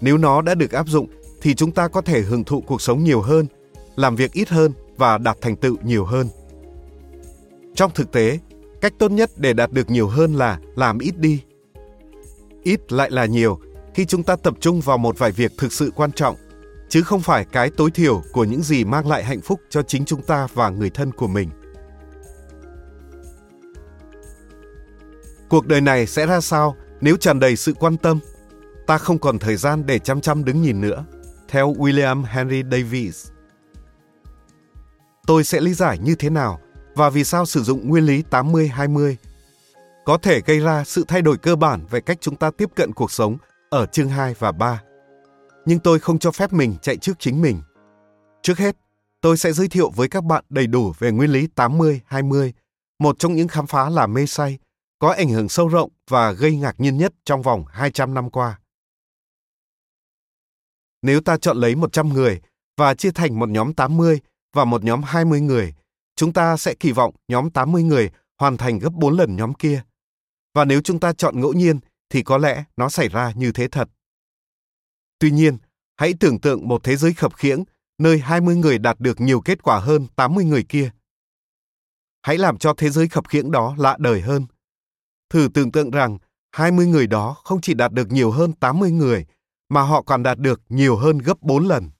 Nếu 0.00 0.18
nó 0.18 0.42
đã 0.42 0.54
được 0.54 0.72
áp 0.72 0.88
dụng 0.88 1.06
thì 1.42 1.54
chúng 1.54 1.72
ta 1.72 1.88
có 1.88 2.00
thể 2.00 2.20
hưởng 2.20 2.44
thụ 2.44 2.60
cuộc 2.60 2.82
sống 2.82 3.04
nhiều 3.04 3.20
hơn, 3.20 3.46
làm 3.96 4.16
việc 4.16 4.32
ít 4.32 4.48
hơn 4.48 4.72
và 4.96 5.18
đạt 5.18 5.36
thành 5.40 5.56
tựu 5.56 5.76
nhiều 5.82 6.04
hơn. 6.04 6.28
Trong 7.74 7.90
thực 7.94 8.12
tế, 8.12 8.38
cách 8.80 8.92
tốt 8.98 9.10
nhất 9.10 9.30
để 9.36 9.52
đạt 9.52 9.72
được 9.72 9.90
nhiều 9.90 10.08
hơn 10.08 10.34
là 10.34 10.60
làm 10.76 10.98
ít 10.98 11.18
đi. 11.18 11.42
Ít 12.62 12.92
lại 12.92 13.10
là 13.10 13.24
nhiều 13.24 13.58
khi 13.98 14.04
chúng 14.04 14.22
ta 14.22 14.36
tập 14.36 14.54
trung 14.60 14.80
vào 14.80 14.98
một 14.98 15.18
vài 15.18 15.32
việc 15.32 15.52
thực 15.58 15.72
sự 15.72 15.92
quan 15.94 16.12
trọng, 16.12 16.36
chứ 16.88 17.02
không 17.02 17.20
phải 17.20 17.44
cái 17.44 17.70
tối 17.70 17.90
thiểu 17.90 18.22
của 18.32 18.44
những 18.44 18.62
gì 18.62 18.84
mang 18.84 19.08
lại 19.08 19.24
hạnh 19.24 19.40
phúc 19.40 19.60
cho 19.70 19.82
chính 19.82 20.04
chúng 20.04 20.22
ta 20.22 20.48
và 20.54 20.68
người 20.68 20.90
thân 20.90 21.12
của 21.12 21.26
mình. 21.26 21.50
Cuộc 25.48 25.66
đời 25.66 25.80
này 25.80 26.06
sẽ 26.06 26.26
ra 26.26 26.40
sao 26.40 26.76
nếu 27.00 27.16
tràn 27.16 27.40
đầy 27.40 27.56
sự 27.56 27.74
quan 27.74 27.96
tâm? 27.96 28.18
Ta 28.86 28.98
không 28.98 29.18
còn 29.18 29.38
thời 29.38 29.56
gian 29.56 29.86
để 29.86 29.98
chăm 29.98 30.20
chăm 30.20 30.44
đứng 30.44 30.62
nhìn 30.62 30.80
nữa. 30.80 31.04
Theo 31.48 31.74
William 31.74 32.24
Henry 32.24 32.62
Davies. 32.62 33.28
Tôi 35.26 35.44
sẽ 35.44 35.60
lý 35.60 35.74
giải 35.74 35.98
như 35.98 36.14
thế 36.14 36.30
nào 36.30 36.60
và 36.94 37.10
vì 37.10 37.24
sao 37.24 37.46
sử 37.46 37.62
dụng 37.62 37.88
nguyên 37.88 38.04
lý 38.04 38.22
80-20 38.30 39.14
có 40.04 40.18
thể 40.18 40.40
gây 40.40 40.58
ra 40.58 40.84
sự 40.84 41.04
thay 41.08 41.22
đổi 41.22 41.36
cơ 41.36 41.56
bản 41.56 41.86
về 41.90 42.00
cách 42.00 42.18
chúng 42.20 42.36
ta 42.36 42.50
tiếp 42.50 42.68
cận 42.74 42.92
cuộc 42.92 43.12
sống 43.12 43.38
ở 43.70 43.86
chương 43.86 44.08
2 44.08 44.34
và 44.38 44.52
3. 44.52 44.82
Nhưng 45.64 45.78
tôi 45.78 45.98
không 45.98 46.18
cho 46.18 46.30
phép 46.30 46.52
mình 46.52 46.76
chạy 46.82 46.96
trước 46.96 47.12
chính 47.18 47.42
mình. 47.42 47.62
Trước 48.42 48.58
hết, 48.58 48.76
tôi 49.20 49.36
sẽ 49.36 49.52
giới 49.52 49.68
thiệu 49.68 49.90
với 49.90 50.08
các 50.08 50.24
bạn 50.24 50.44
đầy 50.48 50.66
đủ 50.66 50.92
về 50.98 51.12
nguyên 51.12 51.30
lý 51.30 51.48
80-20, 51.56 52.52
một 52.98 53.18
trong 53.18 53.34
những 53.34 53.48
khám 53.48 53.66
phá 53.66 53.90
là 53.90 54.06
mê 54.06 54.26
say 54.26 54.58
có 54.98 55.08
ảnh 55.08 55.28
hưởng 55.28 55.48
sâu 55.48 55.68
rộng 55.68 55.90
và 56.08 56.32
gây 56.32 56.56
ngạc 56.56 56.80
nhiên 56.80 56.96
nhất 56.96 57.14
trong 57.24 57.42
vòng 57.42 57.64
200 57.68 58.14
năm 58.14 58.30
qua. 58.30 58.58
Nếu 61.02 61.20
ta 61.20 61.36
chọn 61.36 61.56
lấy 61.56 61.74
100 61.74 62.08
người 62.08 62.40
và 62.76 62.94
chia 62.94 63.10
thành 63.10 63.38
một 63.38 63.48
nhóm 63.48 63.74
80 63.74 64.20
và 64.54 64.64
một 64.64 64.84
nhóm 64.84 65.02
20 65.02 65.40
người, 65.40 65.74
chúng 66.16 66.32
ta 66.32 66.56
sẽ 66.56 66.74
kỳ 66.74 66.92
vọng 66.92 67.14
nhóm 67.28 67.50
80 67.50 67.82
người 67.82 68.10
hoàn 68.38 68.56
thành 68.56 68.78
gấp 68.78 68.92
4 68.92 69.16
lần 69.16 69.36
nhóm 69.36 69.54
kia. 69.54 69.82
Và 70.54 70.64
nếu 70.64 70.80
chúng 70.80 71.00
ta 71.00 71.12
chọn 71.12 71.40
ngẫu 71.40 71.52
nhiên 71.52 71.78
thì 72.10 72.22
có 72.22 72.38
lẽ 72.38 72.64
nó 72.76 72.88
xảy 72.88 73.08
ra 73.08 73.32
như 73.36 73.52
thế 73.52 73.68
thật. 73.68 73.88
Tuy 75.18 75.30
nhiên, 75.30 75.58
hãy 75.96 76.14
tưởng 76.20 76.40
tượng 76.40 76.68
một 76.68 76.84
thế 76.84 76.96
giới 76.96 77.14
khập 77.14 77.36
khiễng 77.36 77.64
nơi 77.98 78.18
20 78.18 78.56
người 78.56 78.78
đạt 78.78 79.00
được 79.00 79.20
nhiều 79.20 79.40
kết 79.40 79.62
quả 79.62 79.78
hơn 79.78 80.06
80 80.16 80.44
người 80.44 80.64
kia. 80.68 80.90
Hãy 82.22 82.38
làm 82.38 82.58
cho 82.58 82.74
thế 82.76 82.90
giới 82.90 83.08
khập 83.08 83.28
khiễng 83.28 83.50
đó 83.50 83.74
lạ 83.78 83.96
đời 83.98 84.20
hơn– 84.20 84.46
Thử 85.30 85.48
tưởng 85.54 85.72
tượng 85.72 85.90
rằng 85.90 86.18
20 86.52 86.86
người 86.86 87.06
đó 87.06 87.36
không 87.44 87.60
chỉ 87.60 87.74
đạt 87.74 87.92
được 87.92 88.12
nhiều 88.12 88.30
hơn 88.30 88.52
80 88.52 88.90
người, 88.90 89.26
mà 89.68 89.82
họ 89.82 90.02
còn 90.02 90.22
đạt 90.22 90.38
được 90.38 90.60
nhiều 90.68 90.96
hơn 90.96 91.18
gấp 91.18 91.42
4 91.42 91.66
lần. 91.68 91.90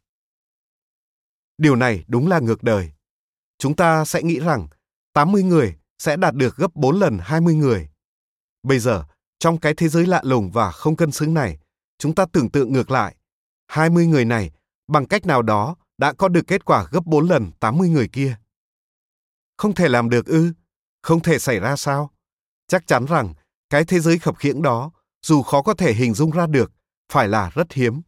Điều 1.58 1.76
này 1.76 2.04
đúng 2.08 2.28
là 2.28 2.38
ngược 2.38 2.62
đời. 2.62 2.92
Chúng 3.58 3.76
ta 3.76 4.04
sẽ 4.04 4.22
nghĩ 4.22 4.40
rằng 4.40 4.68
80 5.12 5.42
người 5.42 5.76
sẽ 5.98 6.16
đạt 6.16 6.34
được 6.34 6.56
gấp 6.56 6.74
4 6.74 6.98
lần 6.98 7.18
20 7.22 7.54
người. 7.54 7.88
Bây 8.62 8.78
giờ, 8.78 9.04
trong 9.38 9.58
cái 9.58 9.74
thế 9.74 9.88
giới 9.88 10.06
lạ 10.06 10.20
lùng 10.24 10.50
và 10.50 10.70
không 10.70 10.96
cân 10.96 11.12
xứng 11.12 11.34
này, 11.34 11.58
chúng 11.98 12.14
ta 12.14 12.26
tưởng 12.32 12.50
tượng 12.50 12.72
ngược 12.72 12.90
lại. 12.90 13.16
20 13.66 14.06
người 14.06 14.24
này 14.24 14.50
bằng 14.88 15.06
cách 15.06 15.26
nào 15.26 15.42
đó 15.42 15.76
đã 15.98 16.12
có 16.12 16.28
được 16.28 16.46
kết 16.46 16.64
quả 16.64 16.86
gấp 16.90 17.06
4 17.06 17.28
lần 17.28 17.50
80 17.60 17.88
người 17.88 18.08
kia. 18.08 18.36
Không 19.56 19.74
thể 19.74 19.88
làm 19.88 20.10
được 20.10 20.26
ư? 20.26 20.52
Không 21.02 21.20
thể 21.20 21.38
xảy 21.38 21.60
ra 21.60 21.76
sao? 21.76 22.10
chắc 22.68 22.86
chắn 22.86 23.04
rằng 23.04 23.34
cái 23.70 23.84
thế 23.84 24.00
giới 24.00 24.18
khập 24.18 24.38
khiễng 24.38 24.62
đó 24.62 24.90
dù 25.22 25.42
khó 25.42 25.62
có 25.62 25.74
thể 25.74 25.92
hình 25.94 26.14
dung 26.14 26.30
ra 26.30 26.46
được 26.46 26.72
phải 27.12 27.28
là 27.28 27.50
rất 27.54 27.72
hiếm 27.72 28.00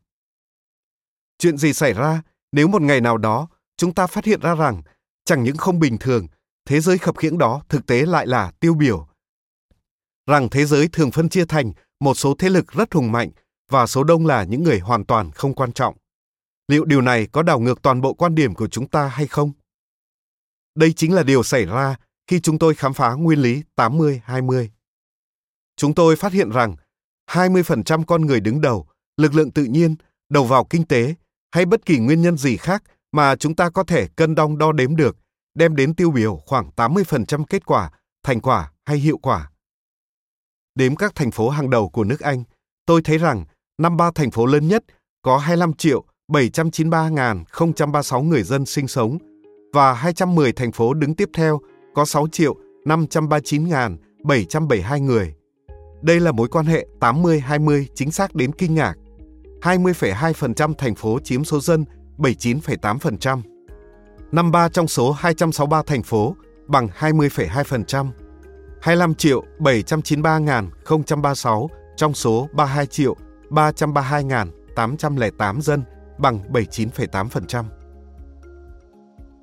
chuyện 1.38 1.56
gì 1.56 1.72
xảy 1.72 1.92
ra 1.92 2.22
nếu 2.52 2.68
một 2.68 2.82
ngày 2.82 3.00
nào 3.00 3.18
đó 3.18 3.48
chúng 3.76 3.94
ta 3.94 4.06
phát 4.06 4.24
hiện 4.24 4.40
ra 4.40 4.54
rằng 4.54 4.82
chẳng 5.24 5.42
những 5.42 5.56
không 5.56 5.78
bình 5.78 5.98
thường 5.98 6.26
thế 6.64 6.80
giới 6.80 6.98
khập 6.98 7.16
khiễng 7.16 7.38
đó 7.38 7.62
thực 7.68 7.86
tế 7.86 8.06
lại 8.06 8.26
là 8.26 8.52
tiêu 8.60 8.74
biểu 8.74 9.08
rằng 10.26 10.48
thế 10.48 10.66
giới 10.66 10.88
thường 10.88 11.10
phân 11.10 11.28
chia 11.28 11.44
thành 11.44 11.72
một 12.00 12.14
số 12.14 12.34
thế 12.38 12.48
lực 12.48 12.72
rất 12.72 12.92
hùng 12.94 13.12
mạnh 13.12 13.30
và 13.70 13.86
số 13.86 14.04
đông 14.04 14.26
là 14.26 14.44
những 14.44 14.62
người 14.64 14.78
hoàn 14.78 15.04
toàn 15.04 15.30
không 15.30 15.54
quan 15.54 15.72
trọng 15.72 15.96
liệu 16.68 16.84
điều 16.84 17.00
này 17.00 17.26
có 17.26 17.42
đảo 17.42 17.60
ngược 17.60 17.82
toàn 17.82 18.00
bộ 18.00 18.14
quan 18.14 18.34
điểm 18.34 18.54
của 18.54 18.68
chúng 18.68 18.88
ta 18.88 19.08
hay 19.08 19.26
không 19.26 19.52
đây 20.74 20.92
chính 20.92 21.14
là 21.14 21.22
điều 21.22 21.42
xảy 21.42 21.64
ra 21.64 21.96
khi 22.26 22.40
chúng 22.40 22.58
tôi 22.58 22.74
khám 22.74 22.94
phá 22.94 23.12
nguyên 23.12 23.42
lý 23.42 23.62
80-20. 23.76 24.68
Chúng 25.76 25.94
tôi 25.94 26.16
phát 26.16 26.32
hiện 26.32 26.50
rằng 26.50 26.76
20% 27.30 28.04
con 28.04 28.26
người 28.26 28.40
đứng 28.40 28.60
đầu, 28.60 28.86
lực 29.16 29.34
lượng 29.34 29.50
tự 29.50 29.64
nhiên, 29.64 29.94
đầu 30.28 30.44
vào 30.44 30.64
kinh 30.64 30.84
tế 30.86 31.14
hay 31.52 31.66
bất 31.66 31.86
kỳ 31.86 31.98
nguyên 31.98 32.22
nhân 32.22 32.36
gì 32.36 32.56
khác 32.56 32.82
mà 33.12 33.36
chúng 33.36 33.54
ta 33.56 33.70
có 33.70 33.84
thể 33.84 34.08
cân 34.16 34.34
đong 34.34 34.58
đo 34.58 34.72
đếm 34.72 34.96
được 34.96 35.16
đem 35.54 35.76
đến 35.76 35.94
tiêu 35.94 36.10
biểu 36.10 36.36
khoảng 36.46 36.70
80% 36.76 37.44
kết 37.44 37.66
quả, 37.66 37.90
thành 38.22 38.40
quả 38.40 38.72
hay 38.86 38.96
hiệu 38.96 39.18
quả. 39.18 39.49
Đếm 40.74 40.96
các 40.96 41.14
thành 41.14 41.30
phố 41.30 41.48
hàng 41.48 41.70
đầu 41.70 41.88
của 41.88 42.04
nước 42.04 42.20
Anh, 42.20 42.44
tôi 42.86 43.02
thấy 43.02 43.18
rằng 43.18 43.44
năm 43.78 43.96
ba 43.96 44.10
thành 44.14 44.30
phố 44.30 44.46
lớn 44.46 44.68
nhất 44.68 44.84
có 45.22 45.38
25 45.38 45.72
triệu 45.72 46.04
793.036 46.32 48.22
người 48.22 48.42
dân 48.42 48.66
sinh 48.66 48.88
sống 48.88 49.18
và 49.72 49.92
210 49.92 50.52
thành 50.52 50.72
phố 50.72 50.94
đứng 50.94 51.14
tiếp 51.14 51.30
theo 51.34 51.60
có 51.94 52.04
6 52.04 52.28
triệu 52.28 52.56
539.772 52.84 55.02
người. 55.02 55.34
Đây 56.02 56.20
là 56.20 56.32
mối 56.32 56.48
quan 56.48 56.66
hệ 56.66 56.86
80-20 57.00 57.84
chính 57.94 58.10
xác 58.10 58.34
đến 58.34 58.52
kinh 58.52 58.74
ngạc. 58.74 58.94
20,2% 59.62 60.74
thành 60.74 60.94
phố 60.94 61.18
chiếm 61.24 61.44
số 61.44 61.60
dân 61.60 61.84
79,8%. 62.18 63.42
53 64.32 64.68
trong 64.68 64.88
số 64.88 65.12
263 65.12 65.82
thành 65.82 66.02
phố 66.02 66.36
bằng 66.66 66.88
20,2%. 66.98 68.06
25 68.80 69.14
triệu 69.14 69.44
793.036 69.58 71.68
trong 71.96 72.14
số 72.14 72.48
32 72.52 72.86
triệu 72.86 73.16
332.808 73.50 75.60
dân 75.60 75.82
bằng 76.18 76.40
79,8%. 76.52 77.64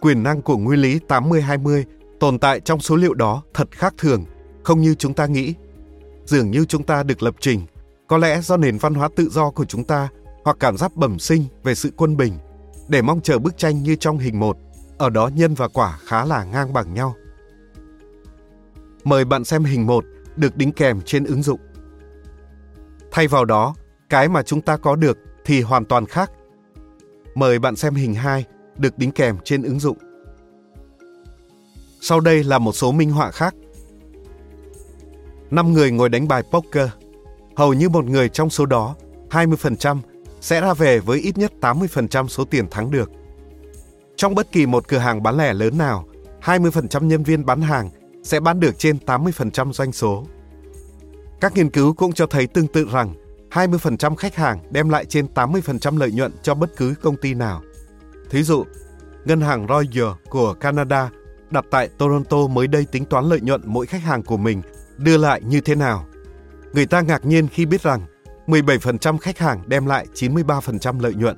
Quyền 0.01 0.23
năng 0.23 0.41
của 0.41 0.57
nguyên 0.57 0.79
lý 0.79 0.99
80-20 1.07 1.83
tồn 2.19 2.39
tại 2.39 2.59
trong 2.59 2.79
số 2.79 2.95
liệu 2.95 3.13
đó 3.13 3.43
thật 3.53 3.71
khác 3.71 3.93
thường, 3.97 4.25
không 4.63 4.81
như 4.81 4.95
chúng 4.95 5.13
ta 5.13 5.25
nghĩ. 5.25 5.53
Dường 6.25 6.51
như 6.51 6.65
chúng 6.65 6.83
ta 6.83 7.03
được 7.03 7.23
lập 7.23 7.35
trình, 7.39 7.65
có 8.07 8.17
lẽ 8.17 8.41
do 8.41 8.57
nền 8.57 8.77
văn 8.77 8.93
hóa 8.93 9.09
tự 9.15 9.29
do 9.29 9.49
của 9.49 9.65
chúng 9.65 9.83
ta 9.83 10.09
hoặc 10.43 10.57
cảm 10.59 10.77
giác 10.77 10.95
bẩm 10.95 11.19
sinh 11.19 11.45
về 11.63 11.75
sự 11.75 11.91
quân 11.97 12.17
bình, 12.17 12.33
để 12.87 13.01
mong 13.01 13.21
chờ 13.21 13.39
bức 13.39 13.57
tranh 13.57 13.83
như 13.83 13.95
trong 13.95 14.17
hình 14.17 14.39
1, 14.39 14.57
ở 14.97 15.09
đó 15.09 15.29
nhân 15.35 15.53
và 15.53 15.67
quả 15.67 15.97
khá 16.05 16.25
là 16.25 16.43
ngang 16.43 16.73
bằng 16.73 16.93
nhau. 16.93 17.15
Mời 19.07 19.25
bạn 19.25 19.43
xem 19.43 19.63
hình 19.63 19.87
1 19.87 20.05
được 20.35 20.57
đính 20.57 20.71
kèm 20.71 21.01
trên 21.05 21.23
ứng 21.23 21.43
dụng. 21.43 21.59
Thay 23.11 23.27
vào 23.27 23.45
đó, 23.45 23.75
cái 24.09 24.29
mà 24.29 24.43
chúng 24.43 24.61
ta 24.61 24.77
có 24.77 24.95
được 24.95 25.17
thì 25.45 25.61
hoàn 25.61 25.85
toàn 25.85 26.05
khác. 26.05 26.31
Mời 27.35 27.59
bạn 27.59 27.75
xem 27.75 27.95
hình 27.95 28.13
2 28.13 28.45
được 28.77 28.97
đính 28.97 29.11
kèm 29.11 29.37
trên 29.43 29.63
ứng 29.63 29.79
dụng. 29.79 29.97
Sau 32.01 32.19
đây 32.19 32.43
là 32.43 32.59
một 32.59 32.71
số 32.71 32.91
minh 32.91 33.11
họa 33.11 33.31
khác. 33.31 33.55
5 35.51 35.73
người 35.73 35.91
ngồi 35.91 36.09
đánh 36.09 36.27
bài 36.27 36.43
poker. 36.51 36.89
Hầu 37.55 37.73
như 37.73 37.89
một 37.89 38.05
người 38.05 38.29
trong 38.29 38.49
số 38.49 38.65
đó, 38.65 38.95
20%, 39.29 39.99
sẽ 40.41 40.61
ra 40.61 40.73
về 40.73 40.99
với 40.99 41.19
ít 41.19 41.37
nhất 41.37 41.51
80% 41.61 42.27
số 42.27 42.45
tiền 42.45 42.67
thắng 42.71 42.91
được. 42.91 43.11
Trong 44.15 44.35
bất 44.35 44.51
kỳ 44.51 44.65
một 44.65 44.87
cửa 44.87 44.97
hàng 44.97 45.23
bán 45.23 45.37
lẻ 45.37 45.53
lớn 45.53 45.77
nào, 45.77 46.05
20% 46.41 47.07
nhân 47.07 47.23
viên 47.23 47.45
bán 47.45 47.61
hàng 47.61 47.89
sẽ 48.27 48.39
bán 48.39 48.59
được 48.59 48.79
trên 48.79 48.97
80% 49.05 49.73
doanh 49.73 49.91
số. 49.91 50.25
Các 51.41 51.53
nghiên 51.55 51.69
cứu 51.69 51.93
cũng 51.93 52.13
cho 52.13 52.27
thấy 52.27 52.47
tương 52.47 52.67
tự 52.67 52.87
rằng 52.91 53.13
20% 53.51 54.15
khách 54.15 54.35
hàng 54.35 54.59
đem 54.71 54.89
lại 54.89 55.05
trên 55.05 55.27
80% 55.33 55.97
lợi 55.97 56.11
nhuận 56.11 56.31
cho 56.41 56.55
bất 56.55 56.75
cứ 56.77 56.93
công 57.01 57.15
ty 57.15 57.33
nào. 57.33 57.61
Thí 58.29 58.43
dụ, 58.43 58.63
ngân 59.25 59.41
hàng 59.41 59.67
Royal 59.67 60.11
của 60.29 60.53
Canada 60.53 61.09
đặt 61.49 61.65
tại 61.71 61.89
Toronto 61.97 62.47
mới 62.47 62.67
đây 62.67 62.85
tính 62.91 63.05
toán 63.05 63.25
lợi 63.25 63.41
nhuận 63.41 63.61
mỗi 63.65 63.85
khách 63.85 64.01
hàng 64.01 64.23
của 64.23 64.37
mình 64.37 64.61
đưa 64.97 65.17
lại 65.17 65.41
như 65.45 65.61
thế 65.61 65.75
nào. 65.75 66.05
Người 66.73 66.85
ta 66.85 67.01
ngạc 67.01 67.25
nhiên 67.25 67.47
khi 67.47 67.65
biết 67.65 67.81
rằng 67.81 68.01
17% 68.47 69.17
khách 69.17 69.37
hàng 69.37 69.63
đem 69.67 69.85
lại 69.85 70.07
93% 70.13 70.99
lợi 71.01 71.13
nhuận. 71.13 71.37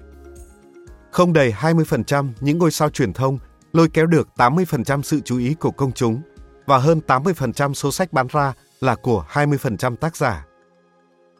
Không 1.12 1.34
đầy 1.34 1.54
20% 1.60 2.30
những 2.40 2.58
ngôi 2.58 2.72
sao 2.72 2.90
truyền 2.90 3.14
thông 3.14 3.40
lôi 3.74 3.90
kéo 3.90 4.06
được 4.06 4.28
80% 4.38 5.02
sự 5.02 5.20
chú 5.26 5.38
ý 5.38 5.54
của 5.54 5.72
công 5.72 5.92
chúng 5.92 6.22
và 6.70 6.78
hơn 6.78 7.02
80% 7.08 7.74
số 7.74 7.92
sách 7.92 8.14
bán 8.14 8.28
ra 8.28 8.54
là 8.80 8.96
của 8.96 9.26
20% 9.30 9.96
tác 9.96 10.16
giả. 10.16 10.46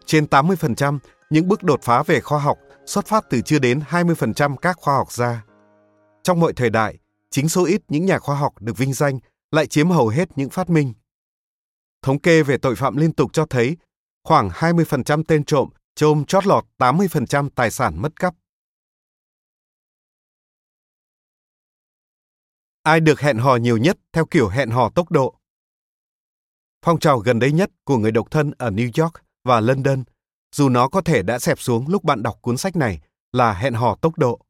Trên 0.06 0.26
80%, 0.26 1.00
những 1.30 1.48
bước 1.48 1.64
đột 1.64 1.80
phá 1.84 2.04
về 2.04 2.20
khoa 2.20 2.40
học 2.40 2.58
xuất 2.86 3.06
phát 3.06 3.26
từ 3.30 3.42
chưa 3.42 3.60
đến 3.60 3.80
20% 3.90 4.56
các 4.56 4.78
khoa 4.80 4.96
học 4.96 5.12
gia. 5.12 5.44
Trong 6.24 6.40
mọi 6.40 6.54
thời 6.54 6.70
đại, 6.70 6.98
chính 7.30 7.50
số 7.50 7.66
ít 7.66 7.82
những 7.88 8.06
nhà 8.06 8.20
khoa 8.20 8.36
học 8.36 8.54
được 8.60 8.78
vinh 8.78 8.94
danh 8.94 9.20
lại 9.52 9.68
chiếm 9.68 9.90
hầu 9.90 10.08
hết 10.08 10.30
những 10.36 10.50
phát 10.50 10.70
minh. 10.70 10.94
Thống 12.02 12.20
kê 12.20 12.44
về 12.44 12.58
tội 12.58 12.76
phạm 12.76 12.98
liên 12.98 13.14
tục 13.14 13.34
cho 13.34 13.46
thấy 13.46 13.78
khoảng 14.24 14.50
20% 14.50 15.24
tên 15.28 15.44
trộm 15.44 15.70
trộm 15.96 16.26
chót 16.26 16.46
lọt 16.46 16.66
80% 16.78 17.50
tài 17.56 17.72
sản 17.72 18.02
mất 18.02 18.20
cắp. 18.20 18.36
Ai 22.90 23.00
được 23.00 23.20
hẹn 23.20 23.38
hò 23.38 23.56
nhiều 23.56 23.78
nhất 23.78 23.98
theo 24.14 24.26
kiểu 24.26 24.48
hẹn 24.48 24.70
hò 24.70 24.90
tốc 24.90 25.12
độ? 25.12 25.36
Phong 26.86 27.00
trào 27.00 27.20
gần 27.20 27.40
đây 27.40 27.52
nhất 27.52 27.72
của 27.84 27.98
người 27.98 28.12
độc 28.12 28.32
thân 28.32 28.52
ở 28.58 28.70
New 28.70 29.04
York 29.04 29.14
và 29.44 29.60
London, 29.60 30.04
dù 30.56 30.70
nó 30.70 30.90
có 30.90 31.02
thể 31.02 31.24
đã 31.24 31.40
xẹp 31.40 31.60
xuống 31.60 31.88
lúc 31.88 32.04
bạn 32.04 32.24
đọc 32.24 32.38
cuốn 32.42 32.58
sách 32.58 32.76
này, 32.76 33.02
là 33.32 33.54
hẹn 33.54 33.74
hò 33.74 33.96
tốc 33.96 34.18
độ. 34.18 34.42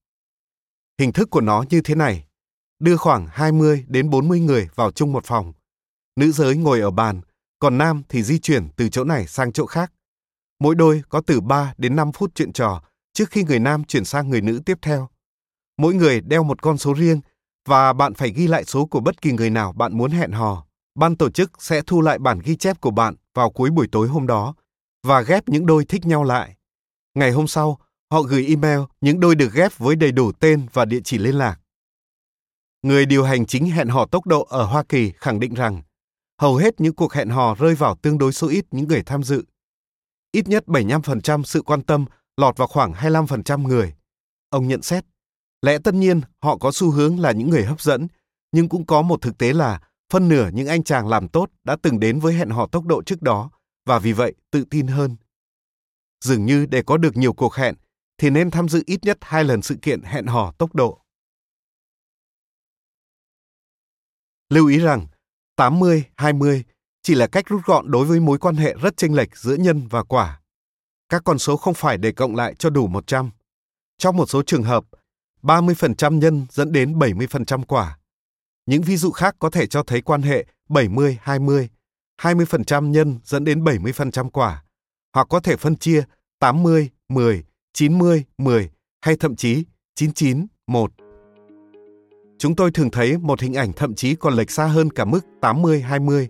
Hình 0.99 1.13
thức 1.13 1.29
của 1.29 1.41
nó 1.41 1.63
như 1.69 1.81
thế 1.81 1.95
này, 1.95 2.25
đưa 2.79 2.97
khoảng 2.97 3.27
20 3.31 3.85
đến 3.87 4.09
40 4.09 4.39
người 4.39 4.69
vào 4.75 4.91
chung 4.91 5.11
một 5.11 5.25
phòng. 5.25 5.53
Nữ 6.15 6.31
giới 6.31 6.57
ngồi 6.57 6.81
ở 6.81 6.91
bàn, 6.91 7.21
còn 7.59 7.77
nam 7.77 8.03
thì 8.09 8.23
di 8.23 8.39
chuyển 8.39 8.69
từ 8.75 8.89
chỗ 8.89 9.03
này 9.03 9.27
sang 9.27 9.51
chỗ 9.51 9.65
khác. 9.65 9.93
Mỗi 10.59 10.75
đôi 10.75 11.01
có 11.09 11.21
từ 11.21 11.41
3 11.41 11.73
đến 11.77 11.95
5 11.95 12.11
phút 12.11 12.31
chuyện 12.35 12.53
trò 12.53 12.81
trước 13.13 13.29
khi 13.29 13.43
người 13.43 13.59
nam 13.59 13.83
chuyển 13.83 14.05
sang 14.05 14.29
người 14.29 14.41
nữ 14.41 14.61
tiếp 14.65 14.77
theo. 14.81 15.09
Mỗi 15.77 15.93
người 15.93 16.21
đeo 16.21 16.43
một 16.43 16.61
con 16.61 16.77
số 16.77 16.93
riêng 16.93 17.21
và 17.67 17.93
bạn 17.93 18.13
phải 18.13 18.29
ghi 18.29 18.47
lại 18.47 18.65
số 18.65 18.85
của 18.85 18.99
bất 18.99 19.21
kỳ 19.21 19.31
người 19.31 19.49
nào 19.49 19.73
bạn 19.73 19.97
muốn 19.97 20.11
hẹn 20.11 20.31
hò. 20.31 20.65
Ban 20.95 21.15
tổ 21.15 21.29
chức 21.29 21.51
sẽ 21.59 21.81
thu 21.81 22.01
lại 22.01 22.19
bản 22.19 22.39
ghi 22.43 22.55
chép 22.55 22.81
của 22.81 22.91
bạn 22.91 23.15
vào 23.33 23.49
cuối 23.49 23.69
buổi 23.69 23.87
tối 23.91 24.07
hôm 24.07 24.27
đó 24.27 24.55
và 25.03 25.21
ghép 25.21 25.49
những 25.49 25.65
đôi 25.65 25.85
thích 25.85 26.05
nhau 26.05 26.23
lại. 26.23 26.55
Ngày 27.13 27.31
hôm 27.31 27.47
sau, 27.47 27.79
họ 28.11 28.21
gửi 28.21 28.45
email 28.47 28.79
những 29.01 29.19
đôi 29.19 29.35
được 29.35 29.53
ghép 29.53 29.77
với 29.77 29.95
đầy 29.95 30.11
đủ 30.11 30.31
tên 30.31 30.67
và 30.73 30.85
địa 30.85 30.99
chỉ 31.03 31.17
liên 31.17 31.35
lạc. 31.35 31.59
Người 32.81 33.05
điều 33.05 33.23
hành 33.23 33.45
chính 33.45 33.65
hẹn 33.65 33.87
hò 33.87 34.05
tốc 34.05 34.25
độ 34.25 34.43
ở 34.43 34.63
Hoa 34.63 34.83
Kỳ 34.83 35.11
khẳng 35.11 35.39
định 35.39 35.53
rằng 35.53 35.81
hầu 36.41 36.55
hết 36.55 36.81
những 36.81 36.95
cuộc 36.95 37.13
hẹn 37.13 37.29
hò 37.29 37.55
rơi 37.55 37.75
vào 37.75 37.95
tương 37.95 38.17
đối 38.17 38.33
số 38.33 38.47
ít 38.47 38.65
những 38.71 38.87
người 38.87 39.03
tham 39.03 39.23
dự. 39.23 39.43
Ít 40.31 40.47
nhất 40.47 40.63
75% 40.67 41.43
sự 41.43 41.61
quan 41.61 41.81
tâm 41.81 42.05
lọt 42.37 42.57
vào 42.57 42.67
khoảng 42.67 42.93
25% 42.93 43.67
người. 43.67 43.93
Ông 44.49 44.67
nhận 44.67 44.81
xét, 44.81 45.05
lẽ 45.61 45.77
tất 45.83 45.93
nhiên 45.93 46.21
họ 46.41 46.57
có 46.57 46.71
xu 46.73 46.91
hướng 46.91 47.19
là 47.19 47.31
những 47.31 47.49
người 47.49 47.65
hấp 47.65 47.81
dẫn, 47.81 48.07
nhưng 48.51 48.69
cũng 48.69 48.85
có 48.85 49.01
một 49.01 49.21
thực 49.21 49.37
tế 49.37 49.53
là 49.53 49.79
phân 50.09 50.29
nửa 50.29 50.49
những 50.53 50.67
anh 50.67 50.83
chàng 50.83 51.07
làm 51.07 51.27
tốt 51.27 51.49
đã 51.63 51.77
từng 51.81 51.99
đến 51.99 52.19
với 52.19 52.33
hẹn 52.33 52.49
hò 52.49 52.67
tốc 52.67 52.85
độ 52.85 53.03
trước 53.03 53.21
đó 53.21 53.49
và 53.85 53.99
vì 53.99 54.13
vậy 54.13 54.33
tự 54.51 54.65
tin 54.69 54.87
hơn. 54.87 55.15
Dường 56.25 56.45
như 56.45 56.65
để 56.65 56.83
có 56.83 56.97
được 56.97 57.17
nhiều 57.17 57.33
cuộc 57.33 57.55
hẹn 57.55 57.75
thì 58.17 58.29
nên 58.29 58.51
tham 58.51 58.69
dự 58.69 58.83
ít 58.85 58.99
nhất 59.03 59.17
hai 59.21 59.43
lần 59.43 59.61
sự 59.61 59.75
kiện 59.81 60.01
hẹn 60.01 60.25
hò 60.25 60.51
tốc 60.51 60.75
độ. 60.75 61.01
Lưu 64.49 64.67
ý 64.67 64.79
rằng 64.79 65.07
80-20 65.57 66.63
chỉ 67.01 67.15
là 67.15 67.27
cách 67.27 67.47
rút 67.47 67.61
gọn 67.65 67.91
đối 67.91 68.05
với 68.05 68.19
mối 68.19 68.37
quan 68.37 68.55
hệ 68.55 68.75
rất 68.81 68.97
chênh 68.97 69.15
lệch 69.15 69.37
giữa 69.37 69.55
nhân 69.55 69.87
và 69.87 70.03
quả. 70.03 70.41
Các 71.09 71.21
con 71.25 71.39
số 71.39 71.57
không 71.57 71.73
phải 71.73 71.97
để 71.97 72.11
cộng 72.11 72.35
lại 72.35 72.55
cho 72.55 72.69
đủ 72.69 72.87
100. 72.87 73.29
Trong 73.97 74.17
một 74.17 74.29
số 74.29 74.43
trường 74.43 74.63
hợp, 74.63 74.83
30% 75.43 76.17
nhân 76.17 76.45
dẫn 76.49 76.71
đến 76.71 76.99
70% 76.99 77.63
quả. 77.63 77.97
Những 78.65 78.81
ví 78.81 78.97
dụ 78.97 79.11
khác 79.11 79.35
có 79.39 79.49
thể 79.49 79.67
cho 79.67 79.83
thấy 79.83 80.01
quan 80.01 80.21
hệ 80.21 80.45
70-20, 80.69 81.67
20% 82.21 82.89
nhân 82.89 83.19
dẫn 83.23 83.43
đến 83.43 83.63
70% 83.63 84.29
quả, 84.29 84.63
hoặc 85.13 85.27
có 85.29 85.39
thể 85.39 85.55
phân 85.55 85.75
chia 85.75 86.03
80, 86.39 86.89
10, 87.09 87.43
90, 87.73 88.23
10 88.37 88.69
hay 89.01 89.15
thậm 89.15 89.35
chí 89.35 89.63
99, 89.95 90.47
1. 90.67 90.91
Chúng 92.37 92.55
tôi 92.55 92.71
thường 92.71 92.91
thấy 92.91 93.17
một 93.17 93.41
hình 93.41 93.53
ảnh 93.53 93.73
thậm 93.73 93.95
chí 93.95 94.15
còn 94.15 94.33
lệch 94.33 94.51
xa 94.51 94.65
hơn 94.65 94.89
cả 94.89 95.05
mức 95.05 95.19
80-20. 95.41 96.27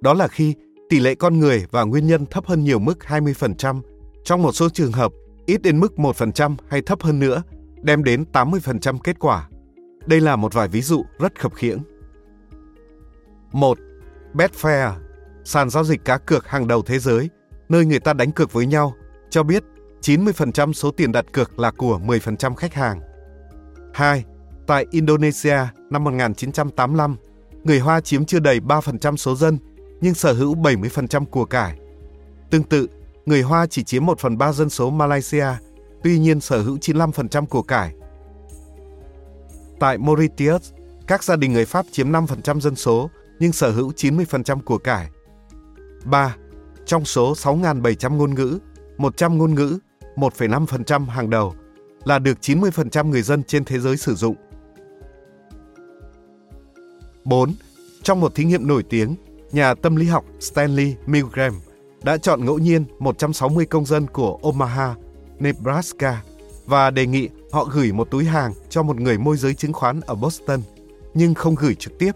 Đó 0.00 0.14
là 0.14 0.28
khi 0.28 0.54
tỷ 0.88 1.00
lệ 1.00 1.14
con 1.14 1.38
người 1.38 1.66
và 1.70 1.82
nguyên 1.82 2.06
nhân 2.06 2.26
thấp 2.26 2.46
hơn 2.46 2.64
nhiều 2.64 2.78
mức 2.78 2.98
20%, 3.06 3.82
trong 4.24 4.42
một 4.42 4.52
số 4.52 4.68
trường 4.68 4.92
hợp 4.92 5.12
ít 5.46 5.62
đến 5.62 5.80
mức 5.80 5.92
1% 5.96 6.56
hay 6.68 6.82
thấp 6.82 7.02
hơn 7.02 7.18
nữa, 7.18 7.42
đem 7.82 8.04
đến 8.04 8.24
80% 8.32 8.98
kết 8.98 9.18
quả. 9.18 9.48
Đây 10.06 10.20
là 10.20 10.36
một 10.36 10.54
vài 10.54 10.68
ví 10.68 10.82
dụ 10.82 11.04
rất 11.18 11.40
khập 11.40 11.54
khiễng. 11.54 11.78
1. 13.52 13.78
Betfair, 14.34 14.92
sàn 15.44 15.70
giao 15.70 15.84
dịch 15.84 16.04
cá 16.04 16.18
cược 16.18 16.48
hàng 16.48 16.68
đầu 16.68 16.82
thế 16.82 16.98
giới, 16.98 17.30
nơi 17.68 17.84
người 17.84 18.00
ta 18.00 18.12
đánh 18.12 18.32
cược 18.32 18.52
với 18.52 18.66
nhau, 18.66 18.94
cho 19.30 19.42
biết 19.42 19.64
90% 20.00 20.72
số 20.72 20.90
tiền 20.90 21.12
đặt 21.12 21.24
cược 21.32 21.58
là 21.58 21.70
của 21.70 22.00
10% 22.04 22.54
khách 22.54 22.74
hàng. 22.74 23.00
2. 23.94 24.24
Tại 24.66 24.86
Indonesia 24.90 25.58
năm 25.90 26.04
1985, 26.04 27.16
người 27.64 27.78
Hoa 27.78 28.00
chiếm 28.00 28.24
chưa 28.24 28.40
đầy 28.40 28.60
3% 28.60 29.16
số 29.16 29.36
dân, 29.36 29.58
nhưng 30.00 30.14
sở 30.14 30.32
hữu 30.32 30.54
70% 30.54 31.24
của 31.24 31.44
cải. 31.44 31.78
Tương 32.50 32.62
tự, 32.62 32.86
người 33.26 33.42
Hoa 33.42 33.66
chỉ 33.66 33.84
chiếm 33.84 34.06
1 34.06 34.18
phần 34.18 34.38
3 34.38 34.52
dân 34.52 34.70
số 34.70 34.90
Malaysia, 34.90 35.46
tuy 36.02 36.18
nhiên 36.18 36.40
sở 36.40 36.62
hữu 36.62 36.76
95% 36.76 37.46
của 37.46 37.62
cải. 37.62 37.94
Tại 39.80 39.98
Mauritius, 39.98 40.72
các 41.06 41.24
gia 41.24 41.36
đình 41.36 41.52
người 41.52 41.64
Pháp 41.64 41.86
chiếm 41.92 42.12
5% 42.12 42.60
dân 42.60 42.76
số, 42.76 43.10
nhưng 43.38 43.52
sở 43.52 43.70
hữu 43.70 43.92
90% 43.92 44.60
của 44.60 44.78
cải. 44.78 45.10
3. 46.04 46.36
Trong 46.86 47.04
số 47.04 47.32
6.700 47.32 48.16
ngôn 48.16 48.34
ngữ, 48.34 48.58
100 48.98 49.38
ngôn 49.38 49.54
ngữ, 49.54 49.78
1,5% 50.16 51.06
hàng 51.06 51.30
đầu 51.30 51.54
là 52.04 52.18
được 52.18 52.38
90% 52.40 53.08
người 53.08 53.22
dân 53.22 53.44
trên 53.44 53.64
thế 53.64 53.78
giới 53.78 53.96
sử 53.96 54.14
dụng. 54.14 54.36
4. 57.24 57.54
Trong 58.02 58.20
một 58.20 58.34
thí 58.34 58.44
nghiệm 58.44 58.66
nổi 58.66 58.82
tiếng, 58.82 59.16
nhà 59.52 59.74
tâm 59.74 59.96
lý 59.96 60.06
học 60.06 60.24
Stanley 60.40 60.94
Milgram 61.06 61.54
đã 62.02 62.16
chọn 62.16 62.44
ngẫu 62.44 62.58
nhiên 62.58 62.84
160 62.98 63.66
công 63.66 63.86
dân 63.86 64.06
của 64.06 64.38
Omaha, 64.42 64.94
Nebraska 65.42 66.22
và 66.66 66.90
đề 66.90 67.06
nghị 67.06 67.28
họ 67.52 67.64
gửi 67.64 67.92
một 67.92 68.10
túi 68.10 68.24
hàng 68.24 68.52
cho 68.68 68.82
một 68.82 69.00
người 69.00 69.18
môi 69.18 69.36
giới 69.36 69.54
chứng 69.54 69.72
khoán 69.72 70.00
ở 70.00 70.14
Boston, 70.14 70.60
nhưng 71.14 71.34
không 71.34 71.54
gửi 71.54 71.74
trực 71.74 71.98
tiếp. 71.98 72.12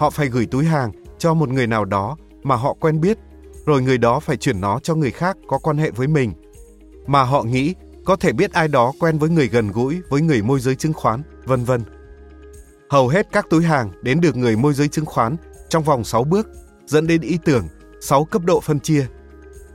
Họ 0.00 0.10
phải 0.10 0.28
gửi 0.28 0.46
túi 0.46 0.64
hàng 0.64 0.92
cho 1.18 1.34
một 1.34 1.48
người 1.48 1.66
nào 1.66 1.84
đó 1.84 2.16
mà 2.42 2.56
họ 2.56 2.74
quen 2.80 3.00
biết, 3.00 3.18
rồi 3.66 3.82
người 3.82 3.98
đó 3.98 4.20
phải 4.20 4.36
chuyển 4.36 4.60
nó 4.60 4.78
cho 4.82 4.94
người 4.94 5.10
khác 5.10 5.36
có 5.48 5.58
quan 5.58 5.78
hệ 5.78 5.90
với 5.90 6.06
mình, 6.06 6.32
mà 7.06 7.22
họ 7.22 7.42
nghĩ 7.42 7.74
có 8.04 8.16
thể 8.16 8.32
biết 8.32 8.52
ai 8.52 8.68
đó 8.68 8.92
quen 9.00 9.18
với 9.18 9.30
người 9.30 9.48
gần 9.48 9.72
gũi 9.72 10.00
với 10.08 10.20
người 10.20 10.42
môi 10.42 10.60
giới 10.60 10.74
chứng 10.74 10.92
khoán, 10.92 11.22
vân 11.44 11.64
vân. 11.64 11.82
Hầu 12.90 13.08
hết 13.08 13.28
các 13.32 13.46
túi 13.50 13.64
hàng 13.64 13.90
đến 14.02 14.20
được 14.20 14.36
người 14.36 14.56
môi 14.56 14.74
giới 14.74 14.88
chứng 14.88 15.04
khoán 15.04 15.36
trong 15.68 15.84
vòng 15.84 16.04
6 16.04 16.24
bước, 16.24 16.48
dẫn 16.86 17.06
đến 17.06 17.20
ý 17.20 17.38
tưởng 17.44 17.68
6 18.00 18.24
cấp 18.24 18.42
độ 18.44 18.60
phân 18.60 18.80
chia. 18.80 19.06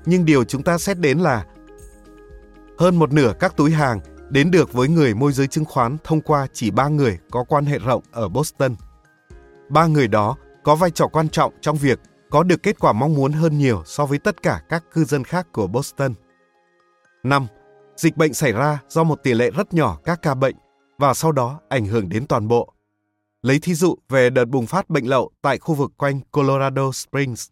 Nhưng 0.05 0.25
điều 0.25 0.43
chúng 0.43 0.63
ta 0.63 0.77
xét 0.77 0.99
đến 0.99 1.19
là 1.19 1.45
hơn 2.81 2.95
một 2.95 3.13
nửa 3.13 3.33
các 3.39 3.57
túi 3.57 3.71
hàng 3.71 3.99
đến 4.29 4.51
được 4.51 4.73
với 4.73 4.87
người 4.87 5.13
môi 5.13 5.31
giới 5.31 5.47
chứng 5.47 5.65
khoán 5.65 5.97
thông 6.03 6.21
qua 6.21 6.47
chỉ 6.53 6.71
ba 6.71 6.87
người 6.87 7.17
có 7.31 7.43
quan 7.43 7.65
hệ 7.65 7.79
rộng 7.79 8.03
ở 8.11 8.29
Boston. 8.29 8.75
Ba 9.69 9.87
người 9.87 10.07
đó 10.07 10.35
có 10.63 10.75
vai 10.75 10.91
trò 10.91 11.07
quan 11.07 11.29
trọng 11.29 11.53
trong 11.61 11.77
việc 11.77 11.99
có 12.29 12.43
được 12.43 12.63
kết 12.63 12.79
quả 12.79 12.93
mong 12.93 13.13
muốn 13.13 13.31
hơn 13.31 13.57
nhiều 13.57 13.83
so 13.85 14.05
với 14.05 14.19
tất 14.19 14.43
cả 14.43 14.61
các 14.69 14.83
cư 14.93 15.03
dân 15.03 15.23
khác 15.23 15.47
của 15.51 15.67
Boston. 15.67 16.13
5. 17.23 17.47
Dịch 17.95 18.17
bệnh 18.17 18.33
xảy 18.33 18.51
ra 18.51 18.79
do 18.89 19.03
một 19.03 19.23
tỷ 19.23 19.33
lệ 19.33 19.51
rất 19.51 19.73
nhỏ 19.73 19.97
các 20.03 20.21
ca 20.21 20.35
bệnh 20.35 20.55
và 20.97 21.13
sau 21.13 21.31
đó 21.31 21.59
ảnh 21.69 21.85
hưởng 21.85 22.09
đến 22.09 22.27
toàn 22.27 22.47
bộ. 22.47 22.73
Lấy 23.41 23.59
thí 23.59 23.73
dụ 23.73 23.95
về 24.09 24.29
đợt 24.29 24.45
bùng 24.45 24.67
phát 24.67 24.89
bệnh 24.89 25.05
lậu 25.05 25.31
tại 25.41 25.57
khu 25.57 25.75
vực 25.75 25.91
quanh 25.97 26.19
Colorado 26.31 26.91
Springs, 26.91 27.47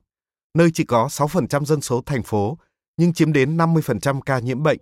nơi 0.53 0.69
chỉ 0.73 0.83
có 0.83 1.07
6% 1.07 1.65
dân 1.65 1.81
số 1.81 2.01
thành 2.05 2.23
phố 2.23 2.57
nhưng 2.97 3.13
chiếm 3.13 3.33
đến 3.33 3.57
50% 3.57 4.21
ca 4.21 4.39
nhiễm 4.39 4.63
bệnh. 4.63 4.79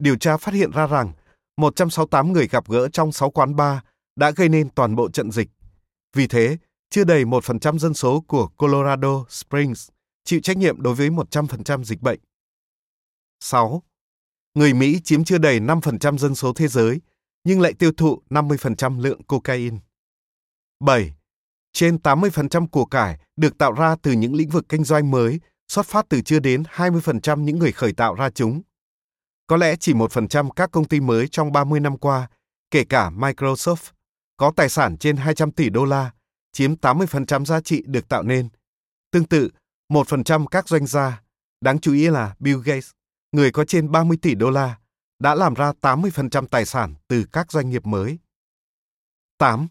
Điều 0.00 0.16
tra 0.16 0.36
phát 0.36 0.54
hiện 0.54 0.70
ra 0.70 0.86
rằng 0.86 1.12
168 1.56 2.32
người 2.32 2.48
gặp 2.48 2.68
gỡ 2.68 2.88
trong 2.88 3.12
6 3.12 3.30
quán 3.30 3.56
bar 3.56 3.78
đã 4.16 4.30
gây 4.30 4.48
nên 4.48 4.70
toàn 4.70 4.96
bộ 4.96 5.10
trận 5.10 5.30
dịch. 5.30 5.48
Vì 6.16 6.26
thế, 6.26 6.56
chưa 6.90 7.04
đầy 7.04 7.24
1% 7.24 7.78
dân 7.78 7.94
số 7.94 8.20
của 8.20 8.48
Colorado 8.56 9.24
Springs 9.28 9.88
chịu 10.24 10.40
trách 10.40 10.56
nhiệm 10.56 10.82
đối 10.82 10.94
với 10.94 11.10
100% 11.10 11.84
dịch 11.84 12.02
bệnh. 12.02 12.20
6. 13.40 13.82
Người 14.54 14.74
Mỹ 14.74 15.00
chiếm 15.04 15.24
chưa 15.24 15.38
đầy 15.38 15.60
5% 15.60 16.18
dân 16.18 16.34
số 16.34 16.52
thế 16.52 16.68
giới, 16.68 17.00
nhưng 17.44 17.60
lại 17.60 17.72
tiêu 17.72 17.92
thụ 17.96 18.22
50% 18.30 19.00
lượng 19.00 19.22
cocaine. 19.22 19.76
7. 20.84 21.14
Trên 21.72 21.96
80% 21.96 22.66
của 22.68 22.84
cải 22.84 23.18
được 23.36 23.58
tạo 23.58 23.72
ra 23.72 23.96
từ 24.02 24.12
những 24.12 24.34
lĩnh 24.34 24.48
vực 24.48 24.64
kinh 24.68 24.84
doanh 24.84 25.10
mới, 25.10 25.40
xuất 25.68 25.86
phát 25.86 26.06
từ 26.08 26.20
chưa 26.22 26.38
đến 26.38 26.62
20% 26.62 27.40
những 27.40 27.58
người 27.58 27.72
khởi 27.72 27.92
tạo 27.92 28.14
ra 28.14 28.30
chúng. 28.30 28.62
Có 29.50 29.56
lẽ 29.56 29.76
chỉ 29.76 29.92
1% 29.92 30.50
các 30.50 30.70
công 30.70 30.84
ty 30.84 31.00
mới 31.00 31.28
trong 31.28 31.52
30 31.52 31.80
năm 31.80 31.98
qua, 31.98 32.28
kể 32.70 32.84
cả 32.84 33.10
Microsoft, 33.10 33.90
có 34.36 34.52
tài 34.56 34.68
sản 34.68 34.96
trên 34.96 35.16
200 35.16 35.52
tỷ 35.52 35.70
đô 35.70 35.84
la, 35.84 36.10
chiếm 36.52 36.74
80% 36.74 37.44
giá 37.44 37.60
trị 37.60 37.82
được 37.86 38.08
tạo 38.08 38.22
nên. 38.22 38.48
Tương 39.10 39.24
tự, 39.24 39.50
1% 39.92 40.46
các 40.46 40.68
doanh 40.68 40.86
gia, 40.86 41.22
đáng 41.60 41.78
chú 41.78 41.92
ý 41.92 42.08
là 42.08 42.34
Bill 42.38 42.60
Gates, 42.64 42.90
người 43.32 43.50
có 43.50 43.64
trên 43.64 43.90
30 43.90 44.18
tỷ 44.22 44.34
đô 44.34 44.50
la, 44.50 44.78
đã 45.18 45.34
làm 45.34 45.54
ra 45.54 45.72
80% 45.80 46.46
tài 46.46 46.66
sản 46.66 46.94
từ 47.08 47.24
các 47.32 47.52
doanh 47.52 47.70
nghiệp 47.70 47.86
mới. 47.86 48.18
8. 49.38 49.68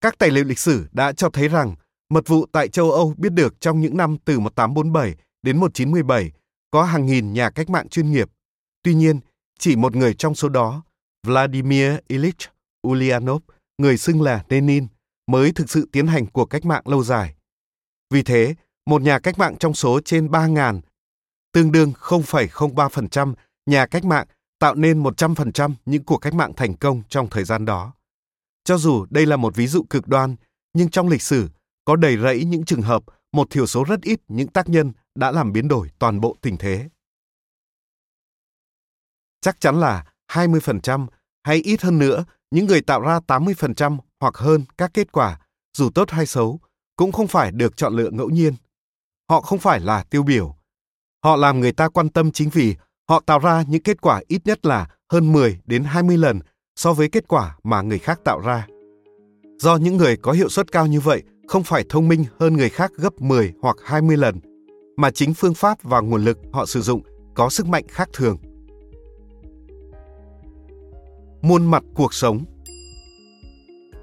Các 0.00 0.18
tài 0.18 0.30
liệu 0.30 0.44
lịch 0.44 0.58
sử 0.58 0.88
đã 0.92 1.12
cho 1.12 1.30
thấy 1.30 1.48
rằng 1.48 1.74
mật 2.08 2.28
vụ 2.28 2.46
tại 2.52 2.68
châu 2.68 2.92
Âu 2.92 3.14
biết 3.16 3.32
được 3.32 3.60
trong 3.60 3.80
những 3.80 3.96
năm 3.96 4.16
từ 4.24 4.40
1847 4.40 5.14
đến 5.42 5.60
1917 5.60 6.32
có 6.70 6.82
hàng 6.82 7.06
nghìn 7.06 7.32
nhà 7.32 7.50
cách 7.50 7.70
mạng 7.70 7.88
chuyên 7.88 8.10
nghiệp. 8.10 8.30
Tuy 8.82 8.94
nhiên, 8.94 9.20
chỉ 9.58 9.76
một 9.76 9.96
người 9.96 10.14
trong 10.14 10.34
số 10.34 10.48
đó, 10.48 10.82
Vladimir 11.26 11.92
Ilyich 12.08 12.50
Ulyanov, 12.88 13.42
người 13.78 13.96
xưng 13.96 14.22
là 14.22 14.44
Lenin, 14.48 14.86
mới 15.26 15.52
thực 15.52 15.70
sự 15.70 15.88
tiến 15.92 16.06
hành 16.06 16.26
cuộc 16.26 16.44
cách 16.44 16.64
mạng 16.64 16.82
lâu 16.84 17.04
dài. 17.04 17.34
Vì 18.10 18.22
thế, 18.22 18.54
một 18.86 19.02
nhà 19.02 19.18
cách 19.18 19.38
mạng 19.38 19.56
trong 19.58 19.74
số 19.74 20.00
trên 20.04 20.26
3.000, 20.26 20.80
tương 21.52 21.72
đương 21.72 21.92
0,03% 22.00 23.34
nhà 23.66 23.86
cách 23.86 24.04
mạng 24.04 24.26
tạo 24.58 24.74
nên 24.74 25.02
100% 25.02 25.74
những 25.84 26.04
cuộc 26.04 26.18
cách 26.18 26.34
mạng 26.34 26.52
thành 26.56 26.74
công 26.74 27.02
trong 27.08 27.30
thời 27.30 27.44
gian 27.44 27.64
đó. 27.64 27.92
Cho 28.64 28.78
dù 28.78 29.06
đây 29.10 29.26
là 29.26 29.36
một 29.36 29.56
ví 29.56 29.66
dụ 29.66 29.82
cực 29.90 30.08
đoan, 30.08 30.36
nhưng 30.74 30.90
trong 30.90 31.08
lịch 31.08 31.22
sử 31.22 31.48
có 31.84 31.96
đầy 31.96 32.16
rẫy 32.16 32.44
những 32.44 32.64
trường 32.64 32.82
hợp 32.82 33.02
một 33.32 33.50
thiểu 33.50 33.66
số 33.66 33.84
rất 33.84 34.02
ít 34.02 34.20
những 34.28 34.48
tác 34.48 34.68
nhân 34.68 34.92
đã 35.14 35.30
làm 35.30 35.52
biến 35.52 35.68
đổi 35.68 35.90
toàn 35.98 36.20
bộ 36.20 36.36
tình 36.40 36.56
thế. 36.56 36.88
Chắc 39.42 39.60
chắn 39.60 39.80
là 39.80 40.04
20% 40.32 41.06
hay 41.44 41.56
ít 41.56 41.82
hơn 41.82 41.98
nữa, 41.98 42.24
những 42.50 42.66
người 42.66 42.80
tạo 42.80 43.00
ra 43.00 43.20
80% 43.26 43.98
hoặc 44.20 44.36
hơn 44.36 44.64
các 44.78 44.90
kết 44.94 45.12
quả, 45.12 45.40
dù 45.76 45.90
tốt 45.90 46.10
hay 46.10 46.26
xấu, 46.26 46.60
cũng 46.96 47.12
không 47.12 47.26
phải 47.26 47.52
được 47.52 47.76
chọn 47.76 47.94
lựa 47.94 48.10
ngẫu 48.10 48.30
nhiên. 48.30 48.54
Họ 49.30 49.40
không 49.40 49.58
phải 49.58 49.80
là 49.80 50.04
tiêu 50.10 50.22
biểu. 50.22 50.56
Họ 51.24 51.36
làm 51.36 51.60
người 51.60 51.72
ta 51.72 51.88
quan 51.88 52.08
tâm 52.08 52.32
chính 52.32 52.50
vì 52.50 52.76
họ 53.08 53.20
tạo 53.26 53.38
ra 53.38 53.62
những 53.68 53.82
kết 53.82 54.00
quả 54.00 54.20
ít 54.28 54.42
nhất 54.44 54.66
là 54.66 54.88
hơn 55.12 55.32
10 55.32 55.58
đến 55.64 55.84
20 55.84 56.16
lần 56.16 56.40
so 56.76 56.92
với 56.92 57.08
kết 57.08 57.28
quả 57.28 57.56
mà 57.62 57.82
người 57.82 57.98
khác 57.98 58.20
tạo 58.24 58.40
ra. 58.40 58.66
Do 59.58 59.76
những 59.76 59.96
người 59.96 60.16
có 60.16 60.32
hiệu 60.32 60.48
suất 60.48 60.72
cao 60.72 60.86
như 60.86 61.00
vậy 61.00 61.22
không 61.48 61.64
phải 61.64 61.84
thông 61.88 62.08
minh 62.08 62.24
hơn 62.40 62.56
người 62.56 62.68
khác 62.68 62.92
gấp 62.96 63.20
10 63.20 63.52
hoặc 63.62 63.76
20 63.84 64.16
lần, 64.16 64.40
mà 64.96 65.10
chính 65.10 65.34
phương 65.34 65.54
pháp 65.54 65.82
và 65.82 66.00
nguồn 66.00 66.24
lực 66.24 66.38
họ 66.52 66.66
sử 66.66 66.82
dụng 66.82 67.02
có 67.34 67.48
sức 67.50 67.66
mạnh 67.66 67.84
khác 67.88 68.08
thường. 68.12 68.38
Muôn 71.42 71.66
mặt 71.66 71.84
cuộc 71.94 72.14
sống 72.14 72.44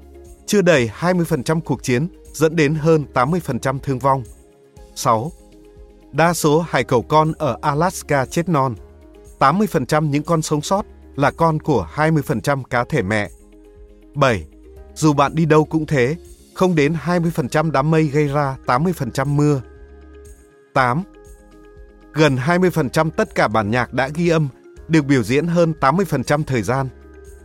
Chưa 0.46 0.62
đầy 0.62 0.90
20% 0.98 1.60
cuộc 1.60 1.82
chiến 1.82 2.08
dẫn 2.32 2.56
đến 2.56 2.74
hơn 2.74 3.04
80% 3.14 3.78
thương 3.78 3.98
vong. 3.98 4.22
6. 4.94 5.32
Đa 6.12 6.32
số 6.32 6.64
hải 6.68 6.84
cẩu 6.84 7.02
con 7.02 7.32
ở 7.38 7.58
Alaska 7.62 8.26
chết 8.26 8.48
non. 8.48 8.74
80% 9.38 10.08
những 10.08 10.22
con 10.22 10.42
sống 10.42 10.62
sót 10.62 10.82
là 11.16 11.30
con 11.30 11.60
của 11.60 11.88
20% 11.94 12.62
cá 12.62 12.84
thể 12.84 13.02
mẹ. 13.02 13.30
7. 14.14 14.46
Dù 14.94 15.12
bạn 15.12 15.34
đi 15.34 15.44
đâu 15.44 15.64
cũng 15.64 15.86
thế, 15.86 16.16
không 16.54 16.74
đến 16.74 16.94
20% 17.04 17.70
đám 17.70 17.90
mây 17.90 18.06
gây 18.06 18.28
ra 18.28 18.56
80% 18.66 19.26
mưa. 19.26 19.62
8. 20.74 21.02
Gần 22.12 22.36
20% 22.36 23.10
tất 23.10 23.34
cả 23.34 23.48
bản 23.48 23.70
nhạc 23.70 23.92
đã 23.92 24.08
ghi 24.14 24.28
âm 24.28 24.48
được 24.88 25.04
biểu 25.04 25.22
diễn 25.22 25.46
hơn 25.46 25.72
80% 25.80 26.42
thời 26.42 26.62
gian. 26.62 26.88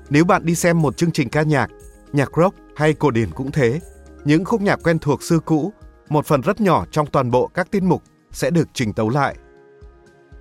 Nếu 0.10 0.26
bạn 0.26 0.46
đi 0.46 0.56
xem 0.56 0.82
một 0.82 0.98
chương 0.98 1.12
trình 1.12 1.30
ca 1.30 1.42
nhạc, 1.42 1.70
nhạc 2.14 2.32
rock 2.38 2.56
hay 2.82 2.94
cổ 2.94 3.12
điển 3.12 3.32
cũng 3.32 3.52
thế, 3.52 3.80
những 4.26 4.46
khúc 4.46 4.62
nhạc 4.62 4.80
quen 4.84 5.00
thuộc 5.00 5.24
xưa 5.24 5.40
cũ, 5.40 5.74
một 6.10 6.26
phần 6.26 6.42
rất 6.42 6.62
nhỏ 6.62 6.86
trong 6.92 7.08
toàn 7.08 7.32
bộ 7.32 7.48
các 7.48 7.72
tiết 7.72 7.84
mục 7.84 8.04
sẽ 8.32 8.50
được 8.50 8.68
trình 8.74 8.94
tấu 8.94 9.10
lại. 9.10 9.36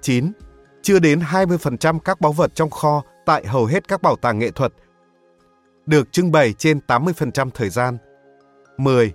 9. 0.03 0.33
Chưa 0.83 0.98
đến 0.98 1.20
20% 1.20 1.98
các 1.98 2.20
báu 2.20 2.33
vật 2.33 2.50
trong 2.55 2.70
kho 2.70 3.03
tại 3.26 3.46
hầu 3.46 3.66
hết 3.66 3.88
các 3.88 4.03
bảo 4.03 4.16
tàng 4.16 4.38
nghệ 4.38 4.50
thuật 4.50 4.72
được 5.87 6.12
trưng 6.12 6.33
bày 6.33 6.53
trên 6.53 6.81
80% 6.87 7.50
thời 7.50 7.68
gian. 7.68 7.98
10. 8.76 9.14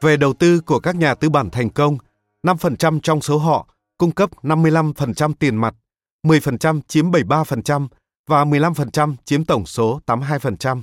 Về 0.00 0.16
đầu 0.16 0.32
tư 0.32 0.60
của 0.60 0.80
các 0.80 0.96
nhà 0.96 1.14
tư 1.14 1.30
bản 1.30 1.50
thành 1.50 1.70
công, 1.70 1.98
5% 2.46 3.00
trong 3.00 3.20
số 3.20 3.38
họ 3.38 3.68
cung 3.98 4.10
cấp 4.10 4.30
55% 4.42 5.32
tiền 5.38 5.56
mặt, 5.56 5.74
10% 6.22 6.80
chiếm 6.88 7.10
73% 7.10 7.88
và 8.28 8.44
15% 8.44 9.14
chiếm 9.24 9.44
tổng 9.44 9.66
số 9.66 10.00
82%. 10.06 10.82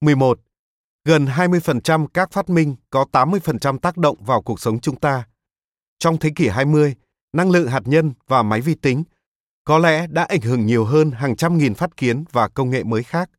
11. 0.00 0.40
Gần 1.04 1.26
20% 1.26 2.06
các 2.06 2.32
phát 2.32 2.50
minh 2.50 2.76
có 2.90 3.06
80% 3.12 3.78
tác 3.78 3.96
động 3.96 4.24
vào 4.24 4.42
cuộc 4.42 4.60
sống 4.60 4.80
chúng 4.80 5.00
ta. 5.00 5.26
Trong 5.98 6.18
thế 6.18 6.30
kỷ 6.36 6.48
20, 6.48 6.94
năng 7.32 7.50
lượng 7.50 7.68
hạt 7.68 7.82
nhân 7.84 8.12
và 8.26 8.42
máy 8.42 8.60
vi 8.60 8.74
tính 8.74 9.04
có 9.64 9.78
lẽ 9.78 10.06
đã 10.06 10.24
ảnh 10.24 10.40
hưởng 10.40 10.66
nhiều 10.66 10.84
hơn 10.84 11.10
hàng 11.10 11.36
trăm 11.36 11.58
nghìn 11.58 11.74
phát 11.74 11.96
kiến 11.96 12.24
và 12.32 12.48
công 12.48 12.70
nghệ 12.70 12.84
mới 12.84 13.02
khác. 13.02 13.30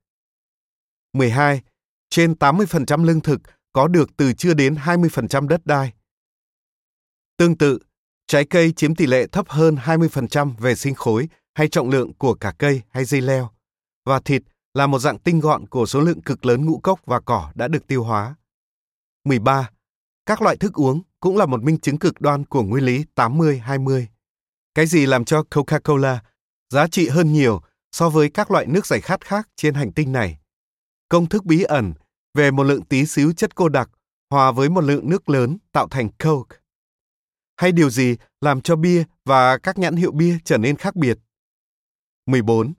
12. 1.14 1.62
Trên 2.10 2.34
80% 2.34 3.04
lương 3.04 3.22
thực 3.22 3.42
có 3.74 3.88
được 3.88 4.10
từ 4.18 4.34
chưa 4.34 4.54
đến 4.54 4.76
20% 4.76 5.48
đất 5.48 5.66
đai. 5.66 5.94
Tương 7.38 7.58
tự, 7.58 7.80
trái 8.28 8.46
cây 8.46 8.72
chiếm 8.72 8.96
tỷ 8.96 9.06
lệ 9.06 9.28
thấp 9.28 9.50
hơn 9.50 9.76
20% 9.76 10.56
về 10.58 10.76
sinh 10.76 10.96
khối 10.96 11.30
hay 11.54 11.68
trọng 11.68 11.90
lượng 11.90 12.14
của 12.14 12.34
cả 12.34 12.54
cây 12.58 12.82
hay 12.90 13.06
dây 13.06 13.22
leo, 13.22 13.50
và 14.06 14.20
thịt 14.20 14.42
là 14.76 14.88
một 14.88 15.00
dạng 15.00 15.20
tinh 15.20 15.40
gọn 15.40 15.68
của 15.68 15.86
số 15.86 16.00
lượng 16.00 16.22
cực 16.22 16.46
lớn 16.46 16.66
ngũ 16.66 16.80
cốc 16.80 17.00
và 17.06 17.20
cỏ 17.20 17.52
đã 17.56 17.68
được 17.68 17.88
tiêu 17.88 18.04
hóa. 18.04 18.36
13. 19.24 19.70
Các 20.26 20.42
loại 20.42 20.58
thức 20.58 20.74
uống 20.74 21.02
cũng 21.20 21.38
là 21.38 21.46
một 21.46 21.64
minh 21.64 21.80
chứng 21.80 21.98
cực 21.98 22.22
đoan 22.22 22.46
của 22.46 22.64
nguyên 22.64 22.86
lý 22.86 23.06
80-20. 23.16 24.06
Cái 24.76 24.86
gì 24.86 25.06
làm 25.06 25.26
cho 25.26 25.44
Coca-Cola 25.52 26.18
giá 26.70 26.88
trị 26.88 27.08
hơn 27.08 27.34
nhiều 27.34 27.62
so 27.92 28.10
với 28.10 28.30
các 28.30 28.52
loại 28.52 28.66
nước 28.66 28.86
giải 28.86 29.02
khát 29.02 29.26
khác 29.26 29.50
trên 29.56 29.74
hành 29.74 29.92
tinh 29.92 30.12
này? 30.12 30.40
Công 31.10 31.30
thức 31.30 31.46
bí 31.46 31.64
ẩn 31.64 31.94
về 32.34 32.52
một 32.52 32.64
lượng 32.64 32.86
tí 32.86 33.06
xíu 33.06 33.34
chất 33.34 33.56
cô 33.56 33.70
đặc 33.70 33.90
hòa 34.30 34.52
với 34.52 34.70
một 34.70 34.82
lượng 34.82 35.10
nước 35.10 35.30
lớn 35.30 35.58
tạo 35.72 35.88
thành 35.88 36.10
Coke. 36.24 36.58
Hay 37.58 37.72
điều 37.72 37.90
gì 37.90 38.16
làm 38.42 38.62
cho 38.62 38.76
bia 38.76 39.04
và 39.26 39.58
các 39.58 39.78
nhãn 39.78 39.96
hiệu 39.96 40.12
bia 40.12 40.38
trở 40.44 40.58
nên 40.58 40.76
khác 40.76 40.96
biệt? 40.96 41.18
14. 42.26 42.74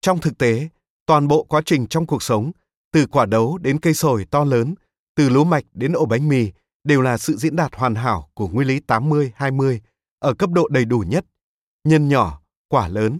Trong 0.00 0.20
thực 0.20 0.38
tế, 0.38 0.68
toàn 1.10 1.28
bộ 1.28 1.44
quá 1.44 1.62
trình 1.66 1.86
trong 1.86 2.06
cuộc 2.06 2.22
sống, 2.22 2.52
từ 2.92 3.06
quả 3.06 3.26
đấu 3.26 3.58
đến 3.58 3.80
cây 3.80 3.94
sồi 3.94 4.26
to 4.30 4.44
lớn, 4.44 4.74
từ 5.16 5.28
lúa 5.28 5.44
mạch 5.44 5.64
đến 5.72 5.92
ổ 5.92 6.06
bánh 6.06 6.28
mì, 6.28 6.50
đều 6.84 7.00
là 7.00 7.18
sự 7.18 7.36
diễn 7.36 7.56
đạt 7.56 7.74
hoàn 7.74 7.94
hảo 7.94 8.30
của 8.34 8.48
nguyên 8.48 8.68
lý 8.68 8.80
80-20 8.86 9.78
ở 10.18 10.34
cấp 10.34 10.50
độ 10.50 10.68
đầy 10.68 10.84
đủ 10.84 10.98
nhất, 10.98 11.24
nhân 11.84 12.08
nhỏ, 12.08 12.42
quả 12.68 12.88
lớn. 12.88 13.18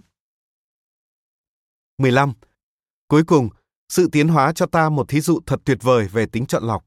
15. 1.97 2.33
Cuối 3.07 3.23
cùng, 3.23 3.49
sự 3.89 4.09
tiến 4.11 4.27
hóa 4.27 4.53
cho 4.53 4.65
ta 4.65 4.89
một 4.89 5.09
thí 5.09 5.21
dụ 5.21 5.39
thật 5.45 5.61
tuyệt 5.65 5.77
vời 5.81 6.07
về 6.07 6.25
tính 6.25 6.45
chọn 6.45 6.63
lọc. 6.63 6.85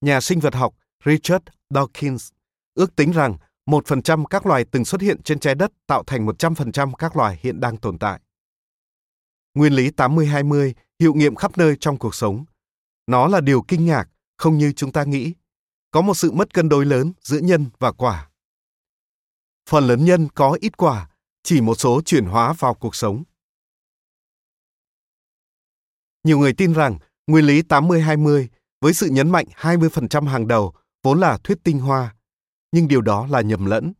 Nhà 0.00 0.20
sinh 0.20 0.40
vật 0.40 0.54
học 0.54 0.74
Richard 1.04 1.44
Dawkins 1.74 2.30
ước 2.74 2.96
tính 2.96 3.12
rằng 3.12 3.36
1% 3.66 4.24
các 4.24 4.46
loài 4.46 4.64
từng 4.70 4.84
xuất 4.84 5.00
hiện 5.00 5.22
trên 5.22 5.38
trái 5.40 5.54
đất 5.54 5.72
tạo 5.86 6.02
thành 6.06 6.26
100% 6.26 6.92
các 6.92 7.16
loài 7.16 7.38
hiện 7.42 7.60
đang 7.60 7.76
tồn 7.76 7.98
tại. 7.98 8.20
Nguyên 9.54 9.72
lý 9.72 9.90
80-20 9.90 10.72
hiệu 11.00 11.14
nghiệm 11.14 11.34
khắp 11.34 11.58
nơi 11.58 11.76
trong 11.80 11.98
cuộc 11.98 12.14
sống. 12.14 12.44
Nó 13.06 13.26
là 13.26 13.40
điều 13.40 13.62
kinh 13.62 13.86
ngạc, 13.86 14.08
không 14.38 14.58
như 14.58 14.72
chúng 14.72 14.92
ta 14.92 15.04
nghĩ. 15.04 15.34
Có 15.90 16.00
một 16.00 16.14
sự 16.14 16.32
mất 16.32 16.54
cân 16.54 16.68
đối 16.68 16.86
lớn 16.86 17.12
giữa 17.22 17.38
nhân 17.38 17.66
và 17.78 17.92
quả. 17.92 18.30
Phần 19.68 19.86
lớn 19.86 20.04
nhân 20.04 20.28
có 20.34 20.58
ít 20.60 20.76
quả, 20.76 21.10
chỉ 21.42 21.60
một 21.60 21.74
số 21.74 22.00
chuyển 22.04 22.24
hóa 22.24 22.52
vào 22.52 22.74
cuộc 22.74 22.94
sống. 22.94 23.22
Nhiều 26.24 26.38
người 26.38 26.52
tin 26.52 26.72
rằng 26.72 26.98
nguyên 27.26 27.44
lý 27.44 27.62
80-20 27.62 28.46
với 28.80 28.94
sự 28.94 29.08
nhấn 29.08 29.30
mạnh 29.30 29.46
20% 29.56 30.26
hàng 30.26 30.48
đầu 30.48 30.74
vốn 31.02 31.20
là 31.20 31.38
thuyết 31.44 31.58
tinh 31.64 31.78
hoa, 31.78 32.14
nhưng 32.72 32.88
điều 32.88 33.00
đó 33.00 33.26
là 33.26 33.40
nhầm 33.40 33.66
lẫn. 33.66 33.92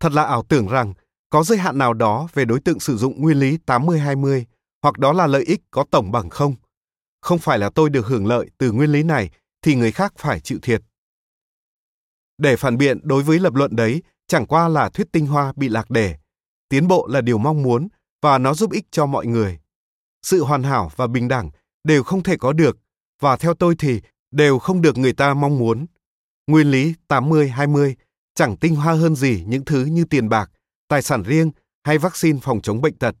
Thật 0.00 0.12
là 0.12 0.24
ảo 0.24 0.42
tưởng 0.42 0.68
rằng 0.68 0.94
có 1.30 1.44
giới 1.44 1.58
hạn 1.58 1.78
nào 1.78 1.94
đó 1.94 2.28
về 2.34 2.44
đối 2.44 2.60
tượng 2.60 2.80
sử 2.80 2.96
dụng 2.96 3.20
nguyên 3.20 3.38
lý 3.38 3.58
80-20 3.66 4.44
hoặc 4.82 4.98
đó 4.98 5.12
là 5.12 5.26
lợi 5.26 5.44
ích 5.44 5.60
có 5.70 5.84
tổng 5.90 6.12
bằng 6.12 6.30
không. 6.30 6.54
Không 7.20 7.38
phải 7.38 7.58
là 7.58 7.70
tôi 7.70 7.90
được 7.90 8.06
hưởng 8.06 8.26
lợi 8.26 8.50
từ 8.58 8.72
nguyên 8.72 8.92
lý 8.92 9.02
này 9.02 9.30
thì 9.62 9.74
người 9.74 9.92
khác 9.92 10.12
phải 10.18 10.40
chịu 10.40 10.58
thiệt. 10.62 10.82
Để 12.38 12.56
phản 12.56 12.78
biện 12.78 12.98
đối 13.02 13.22
với 13.22 13.38
lập 13.38 13.54
luận 13.54 13.76
đấy 13.76 14.02
chẳng 14.26 14.46
qua 14.46 14.68
là 14.68 14.88
thuyết 14.88 15.12
tinh 15.12 15.26
hoa 15.26 15.52
bị 15.56 15.68
lạc 15.68 15.90
đề. 15.90 16.16
Tiến 16.68 16.88
bộ 16.88 17.06
là 17.10 17.20
điều 17.20 17.38
mong 17.38 17.62
muốn 17.62 17.88
và 18.22 18.38
nó 18.38 18.54
giúp 18.54 18.72
ích 18.72 18.86
cho 18.90 19.06
mọi 19.06 19.26
người. 19.26 19.60
Sự 20.22 20.44
hoàn 20.44 20.62
hảo 20.62 20.92
và 20.96 21.06
bình 21.06 21.28
đẳng 21.28 21.50
đều 21.84 22.02
không 22.02 22.22
thể 22.22 22.36
có 22.36 22.52
được 22.52 22.78
và 23.20 23.36
theo 23.36 23.54
tôi 23.54 23.74
thì 23.78 24.00
đều 24.30 24.58
không 24.58 24.82
được 24.82 24.98
người 24.98 25.12
ta 25.12 25.34
mong 25.34 25.58
muốn. 25.58 25.86
Nguyên 26.46 26.70
lý 26.70 26.94
80-20 27.08 27.94
chẳng 28.34 28.56
tinh 28.56 28.76
hoa 28.76 28.94
hơn 28.94 29.16
gì 29.16 29.44
những 29.46 29.64
thứ 29.64 29.84
như 29.84 30.04
tiền 30.04 30.28
bạc, 30.28 30.50
tài 30.88 31.02
sản 31.02 31.22
riêng 31.22 31.50
hay 31.84 31.98
vaccine 31.98 32.38
phòng 32.42 32.60
chống 32.60 32.80
bệnh 32.80 32.98
tật. 32.98 33.14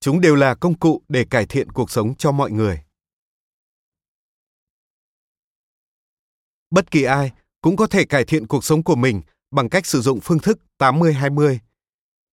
Chúng 0.00 0.20
đều 0.20 0.34
là 0.34 0.54
công 0.54 0.78
cụ 0.78 1.02
để 1.08 1.24
cải 1.24 1.46
thiện 1.46 1.72
cuộc 1.72 1.90
sống 1.90 2.14
cho 2.14 2.32
mọi 2.32 2.50
người. 2.50 2.82
Bất 6.70 6.90
kỳ 6.90 7.02
ai 7.02 7.32
cũng 7.60 7.76
có 7.76 7.86
thể 7.86 8.04
cải 8.04 8.24
thiện 8.24 8.46
cuộc 8.46 8.64
sống 8.64 8.82
của 8.82 8.96
mình 8.96 9.22
bằng 9.50 9.68
cách 9.68 9.86
sử 9.86 10.00
dụng 10.00 10.20
phương 10.22 10.38
thức 10.38 10.58
80-20. 10.78 11.58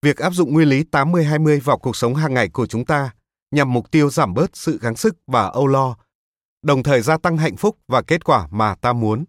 Việc 0.02 0.18
áp 0.18 0.30
dụng 0.30 0.54
nguyên 0.54 0.70
lý 0.70 0.84
80-20 0.92 1.60
vào 1.64 1.78
cuộc 1.78 1.96
sống 1.96 2.16
hàng 2.16 2.34
ngày 2.34 2.50
của 2.50 2.68
chúng 2.68 2.86
ta 2.86 3.14
nhằm 3.52 3.74
mục 3.74 3.92
tiêu 3.92 4.10
giảm 4.10 4.34
bớt 4.34 4.58
sự 4.58 4.80
gắng 4.82 4.96
sức 4.96 5.18
và 5.28 5.48
âu 5.48 5.68
lo, 5.68 5.98
đồng 6.62 6.84
thời 6.84 7.02
gia 7.02 7.18
tăng 7.18 7.38
hạnh 7.38 7.58
phúc 7.58 7.78
và 7.88 8.02
kết 8.02 8.24
quả 8.24 8.48
mà 8.52 8.76
ta 8.76 8.94
muốn. 8.94 9.26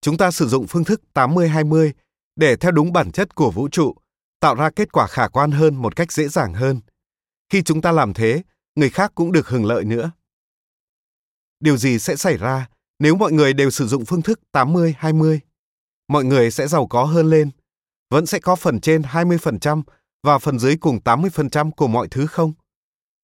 Chúng 0.00 0.16
ta 0.16 0.30
sử 0.30 0.48
dụng 0.48 0.66
phương 0.66 0.84
thức 0.84 1.02
80-20 1.14 1.92
để 2.36 2.56
theo 2.56 2.72
đúng 2.72 2.92
bản 2.92 3.12
chất 3.12 3.34
của 3.34 3.50
vũ 3.50 3.68
trụ, 3.68 3.94
tạo 4.40 4.54
ra 4.54 4.70
kết 4.70 4.92
quả 4.92 5.06
khả 5.06 5.28
quan 5.28 5.50
hơn 5.50 5.74
một 5.74 5.96
cách 5.96 6.12
dễ 6.12 6.28
dàng 6.28 6.54
hơn. 6.54 6.80
Khi 7.50 7.62
chúng 7.62 7.80
ta 7.80 7.92
làm 7.92 8.14
thế, 8.14 8.42
người 8.74 8.90
khác 8.90 9.12
cũng 9.14 9.32
được 9.32 9.48
hưởng 9.48 9.64
lợi 9.64 9.84
nữa. 9.84 10.10
Điều 11.60 11.76
gì 11.76 11.98
sẽ 11.98 12.16
xảy 12.16 12.36
ra 12.36 12.68
nếu 12.98 13.16
mọi 13.16 13.32
người 13.32 13.52
đều 13.52 13.70
sử 13.70 13.86
dụng 13.86 14.04
phương 14.04 14.22
thức 14.22 14.40
80-20? 14.52 15.38
Mọi 16.08 16.24
người 16.24 16.50
sẽ 16.50 16.68
giàu 16.68 16.86
có 16.86 17.04
hơn 17.04 17.30
lên. 17.30 17.50
Vẫn 18.10 18.26
sẽ 18.26 18.38
có 18.38 18.56
phần 18.56 18.80
trên 18.80 19.02
20% 19.02 19.82
và 20.22 20.38
phần 20.38 20.58
dưới 20.58 20.76
cùng 20.76 20.98
80% 21.04 21.70
của 21.70 21.88
mọi 21.88 22.08
thứ 22.10 22.26
không? 22.26 22.52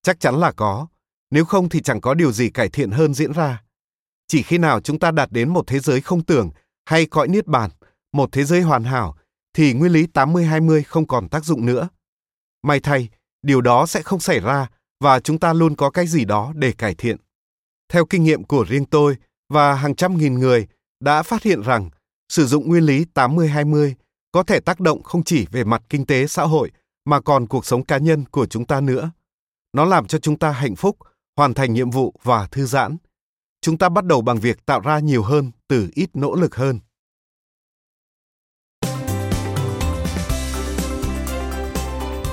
Chắc 0.03 0.21
chắn 0.21 0.35
là 0.35 0.53
có, 0.53 0.87
nếu 1.31 1.45
không 1.45 1.69
thì 1.69 1.83
chẳng 1.83 2.01
có 2.01 2.15
điều 2.15 2.33
gì 2.33 2.51
cải 2.51 2.69
thiện 2.69 2.91
hơn 2.91 3.15
diễn 3.15 3.33
ra. 3.33 3.63
Chỉ 4.29 4.43
khi 4.43 4.59
nào 4.59 4.81
chúng 4.81 4.99
ta 4.99 5.11
đạt 5.11 5.33
đến 5.33 5.49
một 5.49 5.67
thế 5.67 5.79
giới 5.79 6.01
không 6.01 6.25
tưởng 6.25 6.51
hay 6.85 7.07
cõi 7.07 7.29
niết 7.29 7.47
bàn, 7.47 7.71
một 8.13 8.29
thế 8.33 8.45
giới 8.45 8.61
hoàn 8.61 8.85
hảo, 8.85 9.17
thì 9.55 9.73
nguyên 9.73 9.93
lý 9.93 10.07
80-20 10.15 10.83
không 10.87 11.07
còn 11.07 11.29
tác 11.29 11.45
dụng 11.45 11.67
nữa. 11.67 11.89
May 12.63 12.81
thay, 12.81 13.09
điều 13.45 13.61
đó 13.61 13.87
sẽ 13.87 14.03
không 14.03 14.21
xảy 14.21 14.41
ra 14.41 14.67
và 15.01 15.21
chúng 15.21 15.39
ta 15.39 15.53
luôn 15.53 15.77
có 15.77 15.91
cái 15.91 16.07
gì 16.07 16.25
đó 16.25 16.53
để 16.57 16.73
cải 16.73 16.95
thiện. 16.95 17.17
Theo 17.89 18.05
kinh 18.07 18.25
nghiệm 18.25 18.45
của 18.45 18.65
riêng 18.69 18.87
tôi 18.87 19.17
và 19.49 19.75
hàng 19.75 19.95
trăm 19.95 20.17
nghìn 20.17 20.35
người 20.35 20.67
đã 21.01 21.23
phát 21.23 21.43
hiện 21.43 21.63
rằng 21.63 21.91
sử 22.29 22.47
dụng 22.47 22.69
nguyên 22.69 22.83
lý 22.83 23.05
80-20 23.15 23.95
có 24.33 24.43
thể 24.43 24.61
tác 24.61 24.81
động 24.81 25.03
không 25.03 25.25
chỉ 25.25 25.47
về 25.51 25.65
mặt 25.65 25.83
kinh 25.89 26.07
tế 26.07 26.27
xã 26.27 26.43
hội 26.43 26.71
mà 27.05 27.21
còn 27.21 27.47
cuộc 27.47 27.67
sống 27.67 27.85
cá 27.85 27.99
nhân 27.99 28.25
của 28.31 28.47
chúng 28.47 28.65
ta 28.65 28.81
nữa. 28.81 29.11
Nó 29.73 29.85
làm 29.85 30.07
cho 30.07 30.19
chúng 30.19 30.39
ta 30.39 30.51
hạnh 30.51 30.77
phúc, 30.77 30.97
hoàn 31.37 31.55
thành 31.55 31.73
nhiệm 31.73 31.91
vụ 31.91 32.15
và 32.23 32.47
thư 32.47 32.67
giãn. 32.67 32.97
Chúng 33.61 33.79
ta 33.79 33.89
bắt 33.89 34.05
đầu 34.05 34.21
bằng 34.21 34.41
việc 34.41 34.67
tạo 34.67 34.81
ra 34.81 34.99
nhiều 34.99 35.23
hơn 35.23 35.51
từ 35.69 35.89
ít 35.95 36.11
nỗ 36.15 36.35
lực 36.35 36.55
hơn. 36.57 36.81